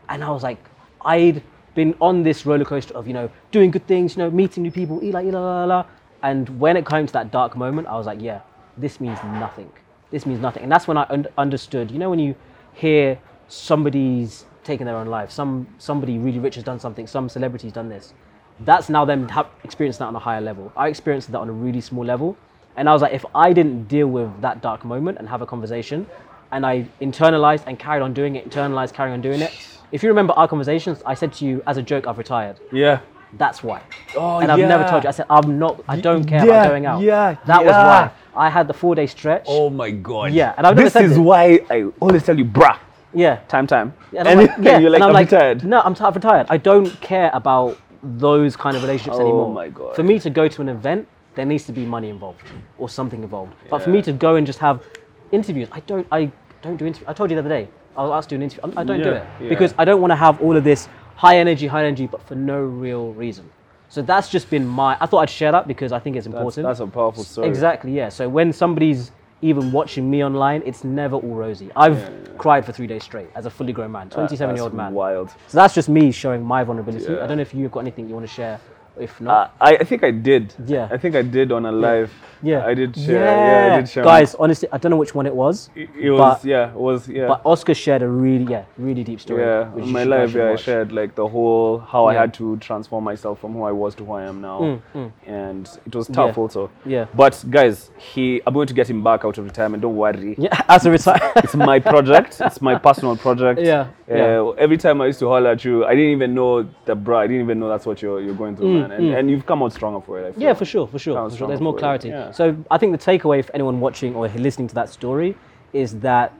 And 0.09 0.23
I 0.23 0.29
was 0.29 0.43
like, 0.43 0.57
I'd 1.03 1.43
been 1.75 1.95
on 2.01 2.23
this 2.23 2.45
roller 2.45 2.65
coaster 2.65 2.93
of, 2.93 3.07
you 3.07 3.13
know, 3.13 3.29
doing 3.51 3.71
good 3.71 3.87
things, 3.87 4.15
you 4.15 4.23
know, 4.23 4.29
meeting 4.31 4.63
new 4.63 4.71
people, 4.71 4.99
la, 5.01 5.19
la, 5.19 5.65
la. 5.65 5.85
And 6.23 6.59
when 6.59 6.77
it 6.77 6.85
came 6.85 7.07
to 7.07 7.13
that 7.13 7.31
dark 7.31 7.55
moment, 7.55 7.87
I 7.87 7.95
was 7.95 8.05
like, 8.05 8.21
yeah, 8.21 8.41
this 8.77 8.99
means 8.99 9.17
nothing. 9.23 9.71
This 10.11 10.25
means 10.25 10.39
nothing. 10.39 10.63
And 10.63 10.71
that's 10.71 10.87
when 10.87 10.97
I 10.97 11.05
un- 11.09 11.27
understood, 11.37 11.91
you 11.91 11.99
know, 11.99 12.09
when 12.09 12.19
you 12.19 12.35
hear 12.73 13.19
somebody's 13.47 14.45
taken 14.63 14.85
their 14.85 14.97
own 14.97 15.07
life, 15.07 15.31
some, 15.31 15.67
somebody 15.77 16.17
really 16.17 16.39
rich 16.39 16.55
has 16.55 16.63
done 16.63 16.79
something, 16.79 17.07
some 17.07 17.29
celebrity's 17.29 17.73
done 17.73 17.89
this. 17.89 18.13
That's 18.59 18.89
now 18.89 19.05
them 19.05 19.27
have 19.29 19.47
experienced 19.63 19.99
that 19.99 20.05
on 20.05 20.15
a 20.15 20.19
higher 20.19 20.41
level. 20.41 20.71
I 20.75 20.87
experienced 20.87 21.31
that 21.31 21.39
on 21.39 21.49
a 21.49 21.53
really 21.53 21.81
small 21.81 22.05
level. 22.05 22.37
And 22.77 22.87
I 22.89 22.93
was 22.93 23.01
like, 23.01 23.13
if 23.13 23.25
I 23.35 23.53
didn't 23.53 23.87
deal 23.87 24.07
with 24.07 24.29
that 24.41 24.61
dark 24.61 24.85
moment 24.85 25.17
and 25.17 25.27
have 25.29 25.41
a 25.41 25.45
conversation, 25.45 26.07
and 26.51 26.65
I 26.65 26.87
internalized 27.01 27.63
and 27.67 27.77
carried 27.79 28.01
on 28.01 28.13
doing 28.13 28.35
it, 28.35 28.49
internalized, 28.49 28.93
carrying 28.93 29.13
on 29.13 29.21
doing 29.21 29.41
it. 29.41 29.51
If 29.91 30.03
you 30.03 30.09
remember 30.09 30.33
our 30.33 30.47
conversations, 30.47 31.01
I 31.05 31.13
said 31.13 31.33
to 31.33 31.45
you 31.45 31.61
as 31.67 31.77
a 31.77 31.81
joke, 31.81 32.07
I've 32.07 32.17
retired. 32.17 32.59
Yeah. 32.71 33.01
That's 33.37 33.63
why. 33.63 33.81
Oh, 34.17 34.39
and 34.39 34.51
I've 34.51 34.59
never 34.59 34.85
told 34.87 35.03
you. 35.03 35.09
I 35.09 35.11
said, 35.13 35.25
I'm 35.29 35.57
not, 35.57 35.81
I 35.87 35.99
don't 35.99 36.25
care 36.25 36.39
yeah, 36.45 36.51
about 36.63 36.67
going 36.69 36.85
out. 36.85 37.01
yeah, 37.01 37.35
That 37.45 37.63
was 37.63 37.71
why. 37.73 38.11
I 38.35 38.49
had 38.49 38.67
the 38.67 38.73
four 38.73 38.95
day 38.95 39.07
stretch. 39.07 39.45
Oh 39.47 39.69
my 39.69 39.91
god. 39.91 40.33
Yeah, 40.33 40.53
and 40.57 40.65
I've 40.67 40.75
never 40.75 40.85
this 40.85 40.93
said 40.93 41.03
is 41.05 41.11
this. 41.11 41.17
why 41.19 41.59
I 41.69 41.83
always 42.01 42.23
tell 42.23 42.37
you, 42.37 42.43
bruh, 42.45 42.77
Yeah. 43.13 43.37
time, 43.47 43.67
time. 43.67 43.93
And, 44.17 44.27
I'm 44.27 44.37
like, 44.37 44.51
yeah. 44.61 44.79
you're 44.79 44.89
like, 44.89 44.97
and 44.97 45.03
I'm 45.05 45.09
I'm 45.09 45.13
like, 45.13 45.31
retired. 45.31 45.63
No, 45.63 45.81
I'm, 45.81 45.95
t- 45.95 46.03
I'm 46.03 46.13
retired. 46.13 46.47
I 46.49 46.57
don't 46.57 46.89
care 47.01 47.29
about 47.33 47.77
those 48.03 48.55
kind 48.57 48.75
of 48.75 48.83
relationships 48.83 49.17
Oh 49.17 49.21
anymore. 49.21 49.53
my 49.53 49.69
God. 49.69 49.95
For 49.95 50.03
me 50.03 50.19
to 50.19 50.29
go 50.29 50.47
to 50.49 50.61
an 50.61 50.67
event, 50.69 51.07
there 51.35 51.45
needs 51.45 51.65
to 51.65 51.71
be 51.71 51.85
money 51.85 52.09
involved 52.09 52.41
or 52.77 52.89
something 52.89 53.23
involved. 53.23 53.53
But 53.69 53.83
for 53.83 53.89
me 53.89 54.01
to 54.03 54.13
go 54.13 54.35
and 54.35 54.45
just 54.45 54.59
have 54.59 54.83
interviews, 55.31 55.69
I 55.71 55.79
don't. 55.81 56.07
I 56.11 56.31
don't 56.61 56.77
do 56.77 56.85
interviews. 56.85 57.07
I 57.07 57.13
told 57.13 57.31
you 57.31 57.35
the 57.35 57.41
other 57.41 57.49
day. 57.49 57.69
I 57.95 58.03
was 58.03 58.11
asked 58.11 58.29
to 58.29 58.35
do 58.35 58.37
an 58.37 58.43
interview. 58.43 58.73
I 58.77 58.83
don't 58.83 59.03
do 59.03 59.11
it 59.11 59.27
yeah. 59.41 59.49
because 59.49 59.73
I 59.77 59.83
don't 59.83 59.99
want 59.99 60.11
to 60.11 60.15
have 60.15 60.41
all 60.41 60.55
of 60.55 60.63
this 60.63 60.87
high 61.15 61.37
energy, 61.37 61.67
high 61.67 61.85
energy, 61.85 62.07
but 62.07 62.25
for 62.25 62.35
no 62.35 62.61
real 62.61 63.13
reason. 63.13 63.49
So 63.89 64.01
that's 64.01 64.29
just 64.29 64.49
been 64.49 64.65
my. 64.65 64.97
I 65.01 65.05
thought 65.05 65.19
I'd 65.19 65.29
share 65.29 65.51
that 65.51 65.67
because 65.67 65.91
I 65.91 65.99
think 65.99 66.15
it's 66.15 66.25
important. 66.25 66.65
that's 66.65 66.79
a 66.79 66.87
powerful 66.87 67.23
story. 67.23 67.49
Exactly, 67.49 67.91
yeah. 67.91 68.07
So 68.09 68.29
when 68.29 68.53
somebody's 68.53 69.11
even 69.41 69.71
watching 69.71 70.09
me 70.09 70.23
online, 70.23 70.61
it's 70.65 70.83
never 70.83 71.15
all 71.15 71.35
rosy. 71.35 71.69
I've 71.75 72.37
cried 72.37 72.65
for 72.65 72.71
three 72.71 72.87
days 72.87 73.03
straight 73.03 73.29
as 73.35 73.45
a 73.45 73.49
fully 73.49 73.73
grown 73.73 73.91
man, 73.91 74.09
27 74.09 74.55
year 74.55 74.63
old 74.63 74.73
man. 74.73 74.93
Wild. 74.93 75.29
So 75.47 75.57
that's 75.57 75.73
just 75.73 75.89
me 75.89 76.11
showing 76.11 76.43
my 76.43 76.63
vulnerability. 76.63 77.11
Yeah. 77.11 77.23
I 77.23 77.27
don't 77.27 77.37
know 77.37 77.41
if 77.41 77.53
you've 77.53 77.71
got 77.71 77.81
anything 77.81 78.07
you 78.07 78.13
want 78.13 78.27
to 78.27 78.33
share. 78.33 78.59
If 78.99 79.21
Uh, 79.21 79.23
not, 79.23 79.55
I, 79.61 79.77
I 79.77 79.83
think 79.83 80.03
I 80.03 80.11
did. 80.11 80.53
Yeah. 80.65 80.87
I 80.91 80.97
think 80.97 81.15
I 81.15 81.21
did 81.21 81.51
on 81.51 81.65
a 81.65 81.71
live. 81.71 82.11
yeah, 82.43 82.65
I 82.65 82.73
did 82.73 82.95
share. 82.95 83.23
Yeah, 83.23 83.73
I 83.75 83.79
did 83.79 83.89
share. 83.89 84.03
Guys, 84.03 84.35
honestly, 84.35 84.67
I 84.71 84.77
don't 84.77 84.89
know 84.89 84.97
which 84.97 85.15
one 85.15 85.25
it 85.25 85.33
was, 85.35 85.69
It, 85.75 85.89
it 85.99 86.11
was, 86.11 86.19
but- 86.19 86.45
yeah, 86.45 86.69
it 86.71 86.75
was, 86.75 87.07
yeah. 87.07 87.27
but 87.27 87.41
Oscar 87.45 87.73
shared 87.73 88.01
a 88.01 88.07
really, 88.07 88.45
yeah, 88.51 88.63
really 88.77 89.03
deep 89.03 89.21
story. 89.21 89.43
yeah, 89.43 89.69
my 89.75 90.03
live, 90.03 90.35
yeah, 90.35 90.51
I 90.51 90.55
shared 90.57 90.91
like 90.91 91.15
the 91.15 91.27
whole 91.27 91.79
how 91.79 92.05
I 92.07 92.15
had 92.15 92.33
to 92.35 92.57
transform 92.57 93.03
myself 93.05 93.39
from 93.39 93.53
who 93.53 93.63
I 93.63 93.71
was 93.71 93.95
to 93.95 94.05
who 94.05 94.13
I 94.13 94.23
am 94.23 94.41
now, 94.41 94.81
Mm, 94.93 95.11
and 95.25 95.69
it 95.85 95.95
was 95.95 96.07
tough 96.07 96.35
Yeah. 96.35 96.41
also. 96.41 96.69
Yeah. 96.85 97.05
But 97.15 97.43
guys, 97.49 97.91
he, 97.97 98.41
I'm 98.45 98.53
going 98.53 98.67
to 98.67 98.73
get 98.73 98.89
him 98.89 99.03
back 99.03 99.23
out 99.23 99.37
of 99.37 99.45
retirement. 99.45 99.81
Don't 99.81 99.95
worry. 99.95 100.35
Yeah, 100.45 100.61
as 100.67 100.85
a 100.85 100.91
retire. 100.91 101.31
It's 101.43 101.55
my 101.55 101.79
project. 101.79 102.41
it's 102.41 102.61
my 102.61 102.75
personal 102.77 103.15
project. 103.15 103.59
Yeah, 103.61 103.87
Uh, 104.09 104.15
yeah. 104.15 104.51
Every 104.57 104.77
time 104.77 104.99
I 105.01 105.05
used 105.07 105.19
to 105.19 105.27
holler 105.27 105.51
at 105.51 105.63
you, 105.63 105.85
I 105.85 105.91
didn't 105.95 106.11
even 106.11 106.33
know 106.35 106.67
that, 106.85 106.95
bro. 107.03 107.19
I 107.19 107.27
didn't 107.27 107.43
even 107.43 107.59
know 107.59 107.69
that's 107.69 107.85
what 107.85 108.01
you're 108.01 108.19
you're 108.19 108.35
going 108.35 108.55
through, 108.57 108.80
man. 108.81 108.91
And, 108.91 109.13
and 109.15 109.27
mm. 109.27 109.31
you've 109.31 109.45
come 109.45 109.63
out 109.63 109.73
stronger 109.73 110.01
for 110.01 110.19
it. 110.19 110.27
I 110.27 110.31
feel. 110.31 110.39
Mm, 110.39 110.43
Yeah, 110.43 110.53
for 110.53 110.65
sure, 110.65 110.87
for 110.87 110.99
sure, 110.99 111.29
for 111.29 111.35
sure. 111.35 111.47
There's 111.47 111.61
more 111.61 111.75
clarity. 111.75 112.09
yeah. 112.09 112.31
So 112.31 112.55
I 112.69 112.77
think 112.77 112.91
the 112.91 113.11
takeaway 113.11 113.43
for 113.45 113.53
anyone 113.53 113.79
watching 113.79 114.15
or 114.15 114.27
listening 114.29 114.67
to 114.69 114.75
that 114.75 114.89
story 114.89 115.35
is 115.73 115.99
that 115.99 116.33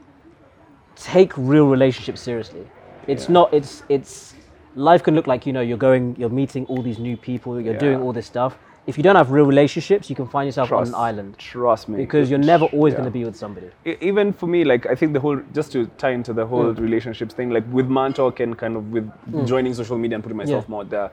take 0.96 1.32
real 1.36 1.66
relationships 1.68 2.20
seriously. 2.20 2.64
It's 3.06 3.24
Yeah. 3.28 3.32
not. 3.32 3.54
It's 3.54 3.82
it's 3.88 4.34
life 4.74 5.02
can 5.02 5.14
look 5.14 5.26
like 5.26 5.46
you 5.46 5.52
know 5.52 5.60
you're 5.60 5.84
going, 5.88 6.16
you're 6.18 6.30
meeting 6.42 6.64
all 6.66 6.82
these 6.82 6.98
new 6.98 7.16
people, 7.16 7.60
you're 7.60 7.78
doing 7.78 8.00
all 8.00 8.12
this 8.12 8.26
stuff. 8.26 8.58
if 8.86 8.96
you 8.98 9.02
don't 9.04 9.14
have 9.14 9.30
real 9.30 9.46
relationships, 9.46 10.10
you 10.10 10.16
can 10.16 10.26
find 10.26 10.46
yourself 10.48 10.68
Trust. 10.68 10.92
on 10.92 11.00
an 11.00 11.08
island 11.08 11.38
Trust 11.38 11.88
me. 11.88 11.96
because 11.96 12.28
you're 12.28 12.46
never 12.54 12.64
always 12.66 12.92
Yeah. 12.92 12.98
going 12.98 13.10
to 13.12 13.16
be 13.18 13.24
with 13.24 13.36
somebody. 13.36 13.68
Even 14.10 14.32
for 14.32 14.48
me, 14.48 14.64
like 14.64 14.86
I 14.86 14.94
think 14.96 15.12
the 15.12 15.20
whole 15.20 15.40
just 15.54 15.70
to 15.72 15.86
tie 15.98 16.10
into 16.10 16.32
the 16.32 16.44
whole 16.44 16.74
mm. 16.74 16.78
relationships 16.80 17.32
thing, 17.32 17.50
like 17.50 17.64
with 17.70 17.88
Mantalk 17.88 18.40
and 18.40 18.58
kind 18.58 18.76
of 18.76 18.90
with 18.90 19.06
joining 19.46 19.72
social 19.74 19.96
media 19.96 20.16
and 20.16 20.24
putting 20.24 20.36
myself 20.36 20.64
Yeah. 20.66 20.70
more 20.74 20.84
there, 20.84 21.12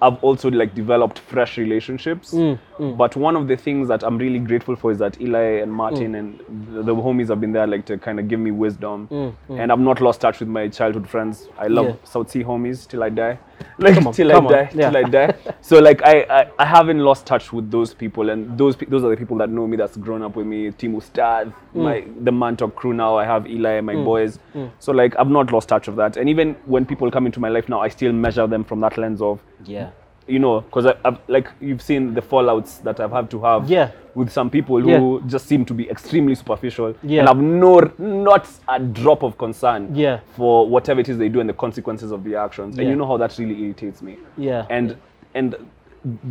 I've 0.00 0.22
also 0.22 0.50
like 0.50 0.74
developed 0.74 1.18
fresh 1.18 1.58
relationships. 1.58 2.34
But 2.78 3.16
one 3.16 3.34
of 3.36 3.48
the 3.48 3.56
things 3.56 3.88
that 3.88 4.02
I'm 4.04 4.18
really 4.18 4.38
grateful 4.38 4.76
for 4.76 4.92
is 4.92 4.98
that 4.98 5.20
Eli 5.20 5.60
and 5.62 5.72
Martin 5.72 6.14
and 6.14 6.38
the, 6.72 6.82
the 6.82 6.94
homies 6.94 7.28
have 7.28 7.40
been 7.40 7.52
there 7.52 7.66
like 7.66 7.84
to 7.86 7.98
kind 7.98 8.20
of 8.20 8.28
give 8.28 8.38
me 8.38 8.50
wisdom, 8.52 9.08
and 9.48 9.72
I've 9.72 9.80
not 9.80 10.00
lost 10.00 10.20
touch 10.20 10.40
with 10.40 10.48
my 10.48 10.68
childhood 10.68 11.08
friends. 11.08 11.48
I 11.58 11.66
love 11.66 11.86
Yeah. 11.86 11.94
South 12.04 12.30
C 12.30 12.44
homies 12.44 12.86
till 12.86 13.02
I 13.02 13.08
die, 13.08 13.38
like 13.78 13.96
on, 14.06 14.12
till 14.12 14.30
I 14.30 14.40
die, 14.40 14.70
yeah. 14.74 14.90
till 14.90 14.96
I 14.96 15.02
die. 15.10 15.34
So 15.60 15.78
like 15.80 16.00
I, 16.04 16.14
I 16.38 16.50
I 16.58 16.64
haven't 16.64 17.00
lost 17.00 17.26
touch 17.26 17.52
with 17.52 17.70
those 17.70 17.92
people, 17.94 18.30
and 18.30 18.56
those 18.56 18.76
those 18.94 19.02
are 19.04 19.10
the 19.10 19.16
people 19.16 19.36
that 19.38 19.50
know 19.50 19.66
me, 19.66 19.76
that's 19.76 19.96
grown 19.96 20.22
up 20.22 20.36
with 20.36 20.46
me. 20.46 20.70
Team 20.70 20.94
Ustad, 20.94 21.52
Mm. 21.74 21.82
my 21.84 22.04
the 22.24 22.30
Mantalk 22.30 22.74
crew 22.76 22.92
now. 22.94 23.16
I 23.18 23.24
have 23.24 23.46
Eli 23.46 23.72
and 23.78 23.86
my 23.86 23.94
boys. 24.04 24.38
So 24.78 24.92
like 24.92 25.14
I've 25.18 25.28
not 25.30 25.52
lost 25.52 25.68
touch 25.68 25.88
of 25.88 25.96
that. 25.96 26.16
And 26.16 26.28
even 26.28 26.54
when 26.66 26.86
people 26.86 27.10
come 27.10 27.26
into 27.26 27.40
my 27.40 27.48
life 27.48 27.68
now, 27.68 27.80
I 27.80 27.88
still 27.88 28.12
measure 28.12 28.46
them 28.46 28.64
from 28.64 28.80
that 28.80 28.96
lens 28.96 29.20
of 29.20 29.40
Yeah. 29.64 29.90
you 30.26 30.38
know, 30.38 30.60
because 30.60 30.84
I've 31.04 31.18
like 31.26 31.48
you've 31.58 31.80
seen 31.80 32.12
the 32.12 32.20
fallouts 32.20 32.82
that 32.82 33.00
I've 33.00 33.12
had 33.12 33.30
to 33.30 33.40
have 33.42 33.70
Yeah. 33.70 33.92
with 34.14 34.30
some 34.30 34.50
people 34.50 34.78
who 34.78 35.22
just 35.26 35.46
seem 35.46 35.64
to 35.64 35.72
be 35.72 35.88
extremely 35.88 36.34
superficial 36.34 36.94
Yeah. 37.02 37.20
and 37.20 37.28
have 37.28 37.38
no 37.38 37.80
not 37.98 38.46
a 38.68 38.78
drop 38.78 39.22
of 39.22 39.38
concern 39.38 39.94
Yeah. 39.94 40.20
for 40.36 40.68
whatever 40.68 41.00
it 41.00 41.08
is 41.08 41.16
they 41.16 41.30
do 41.30 41.40
and 41.40 41.48
the 41.48 41.54
consequences 41.54 42.10
of 42.12 42.24
the 42.24 42.34
actions. 42.36 42.78
And 42.78 42.88
you 42.88 42.94
know 42.96 43.06
how 43.06 43.16
that 43.16 43.38
really 43.38 43.62
irritates 43.64 44.02
me. 44.02 44.18
Yeah. 44.36 44.66
And 44.68 44.96
and 45.34 45.54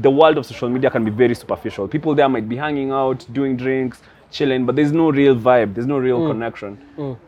the 0.01 0.11
world 0.11 0.37
of 0.37 0.45
social 0.45 0.69
media 0.69 0.89
can 0.91 1.03
be 1.03 1.11
very 1.11 1.33
superficial. 1.35 1.87
People 1.87 2.13
there 2.15 2.29
might 2.29 2.47
be 2.47 2.55
hanging 2.55 2.91
out, 2.91 3.25
doing 3.33 3.57
drinks, 3.57 4.01
chilling, 4.31 4.65
but 4.65 4.75
there's 4.75 4.91
no 4.91 5.09
real 5.09 5.35
vibe. 5.35 5.73
There's 5.73 5.87
no 5.87 5.95
Mm. 5.97 6.03
real 6.03 6.27
connection. 6.27 6.77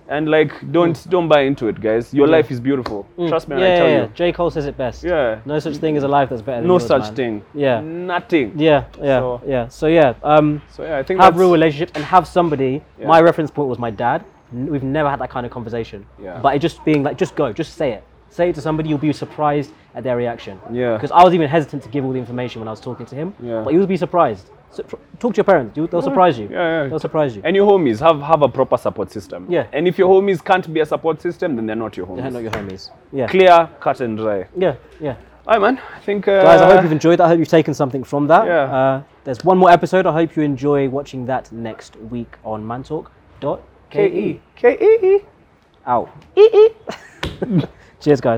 And 0.10 0.30
like, 0.30 0.52
don't 0.72 0.98
don't 1.10 1.28
buy 1.28 1.42
into 1.42 1.68
it, 1.68 1.80
guys. 1.82 2.14
Your 2.14 2.28
life 2.28 2.52
is 2.52 2.60
beautiful. 2.60 3.06
Trust 3.28 3.48
me, 3.48 3.56
when 3.56 3.64
Mm. 3.64 3.68
yeah, 3.68 3.74
I 3.74 3.78
tell 3.78 3.88
yeah, 3.90 3.96
you. 3.96 4.02
yeah. 4.02 4.08
J. 4.14 4.32
Cole 4.32 4.50
says 4.52 4.66
it 4.66 4.78
best. 4.78 5.04
Yeah. 5.04 5.38
No 5.46 5.60
such 5.60 5.78
thing 5.78 5.98
as 5.98 6.04
a 6.04 6.08
life 6.08 6.30
that's 6.30 6.42
better 6.42 6.62
than 6.62 6.68
No 6.68 6.74
yours, 6.74 6.86
such 6.88 7.02
man. 7.04 7.16
thing. 7.16 7.42
Yeah. 7.54 7.80
Nothing. 7.82 8.54
Yeah, 8.58 8.84
yeah, 9.02 9.20
So- 9.20 9.42
yeah. 9.48 9.68
So 9.70 9.88
yeah, 9.88 10.14
um, 10.24 10.62
So 10.70 10.84
yeah, 10.84 10.98
I 10.98 11.04
think 11.04 11.22
have 11.22 11.38
real 11.38 11.52
relationships 11.52 11.92
and 11.96 12.04
have 12.04 12.28
somebody. 12.28 12.82
Yeah. 13.00 13.08
My 13.08 13.22
reference 13.22 13.52
point 13.52 13.70
was 13.70 13.80
my 13.80 13.92
dad. 13.92 14.24
We've 14.52 14.84
never 14.84 15.10
had 15.10 15.20
that 15.20 15.30
kind 15.30 15.46
of 15.46 15.52
conversation. 15.52 16.06
Yeah. 16.22 16.40
But 16.42 16.56
it 16.56 16.60
just 16.60 16.84
being 16.84 17.04
like, 17.04 17.18
just 17.18 17.36
go, 17.36 17.54
just 17.54 17.76
say 17.76 17.92
it. 17.92 18.04
Say 18.32 18.50
it 18.50 18.56
to 18.56 18.62
somebody, 18.62 18.90
you'll 18.90 18.98
be 19.00 19.14
surprised 19.14 19.72
at 19.96 20.04
their 20.04 20.16
reaction. 20.18 20.60
Yeah. 20.72 20.94
Because 20.94 21.12
I 21.12 21.24
was 21.24 21.34
even 21.34 21.48
hesitant 21.48 21.82
to 21.84 21.90
give 21.90 22.04
all 22.06 22.12
the 22.12 22.20
information 22.20 22.60
when 22.62 22.68
I 22.68 22.72
was 22.72 22.80
talking 22.80 23.06
to 23.08 23.16
him. 23.16 23.34
Yeah. 23.42 23.62
But 23.64 23.74
you'll 23.74 23.88
be 23.88 23.98
surprised. 23.98 24.50
Talk 25.20 25.34
to 25.34 25.38
your 25.38 25.44
parents. 25.44 25.76
You, 25.76 25.88
they'll 25.88 26.02
surprise 26.02 26.38
you. 26.40 26.48
Yeah, 26.50 26.84
yeah. 26.84 26.90
They'll 26.90 27.00
surprise 27.00 27.36
you. 27.36 27.42
And 27.44 27.56
your 27.56 27.70
homies 27.70 28.00
have 28.00 28.22
have 28.22 28.42
a 28.44 28.48
proper 28.48 28.78
support 28.78 29.12
system. 29.12 29.46
Yeah. 29.50 29.68
And 29.74 29.88
if 29.88 29.98
your 29.98 30.10
homies 30.10 30.44
can't 30.44 30.72
be 30.74 30.80
a 30.82 30.86
support 30.86 31.22
system, 31.22 31.56
then 31.56 31.66
they're 31.66 31.76
not 31.76 31.98
your 31.98 32.06
homies. 32.08 32.22
They're 32.22 32.32
not 32.32 32.44
your 32.44 32.52
homies. 32.52 32.92
Yeah. 33.12 33.28
Clear, 33.28 33.70
cut 33.80 34.00
and 34.02 34.18
dry. 34.18 34.46
Yeah, 34.56 34.76
yeah. 35.00 35.16
All 35.48 35.60
right, 35.60 35.62
man. 35.62 35.82
I 35.96 36.00
think. 36.02 36.28
Uh, 36.28 36.44
Guys, 36.44 36.62
I 36.62 36.72
hope 36.72 36.84
you've 36.84 36.92
enjoyed 36.92 37.20
that. 37.20 37.26
I 37.26 37.28
hope 37.30 37.40
you've 37.40 37.48
taken 37.48 37.74
something 37.74 38.04
from 38.04 38.28
that. 38.28 38.46
Yeah. 38.46 38.64
Uh, 38.78 39.04
there's 39.24 39.44
one 39.44 39.58
more 39.58 39.72
episode. 39.72 40.06
I 40.06 40.14
hope 40.14 40.36
you 40.36 40.44
enjoy 40.44 40.88
watching 40.90 41.26
that 41.26 41.52
next 41.52 41.96
week 41.98 42.38
on 42.44 42.64
mantalk.ke. 42.64 43.60
K 43.90 44.08
E 44.08 44.42
K 44.56 44.78
E 44.80 45.16
E. 45.16 45.20
Out. 45.88 46.10
Ee. 46.38 46.70
Cheers, 48.00 48.22
guys. 48.22 48.38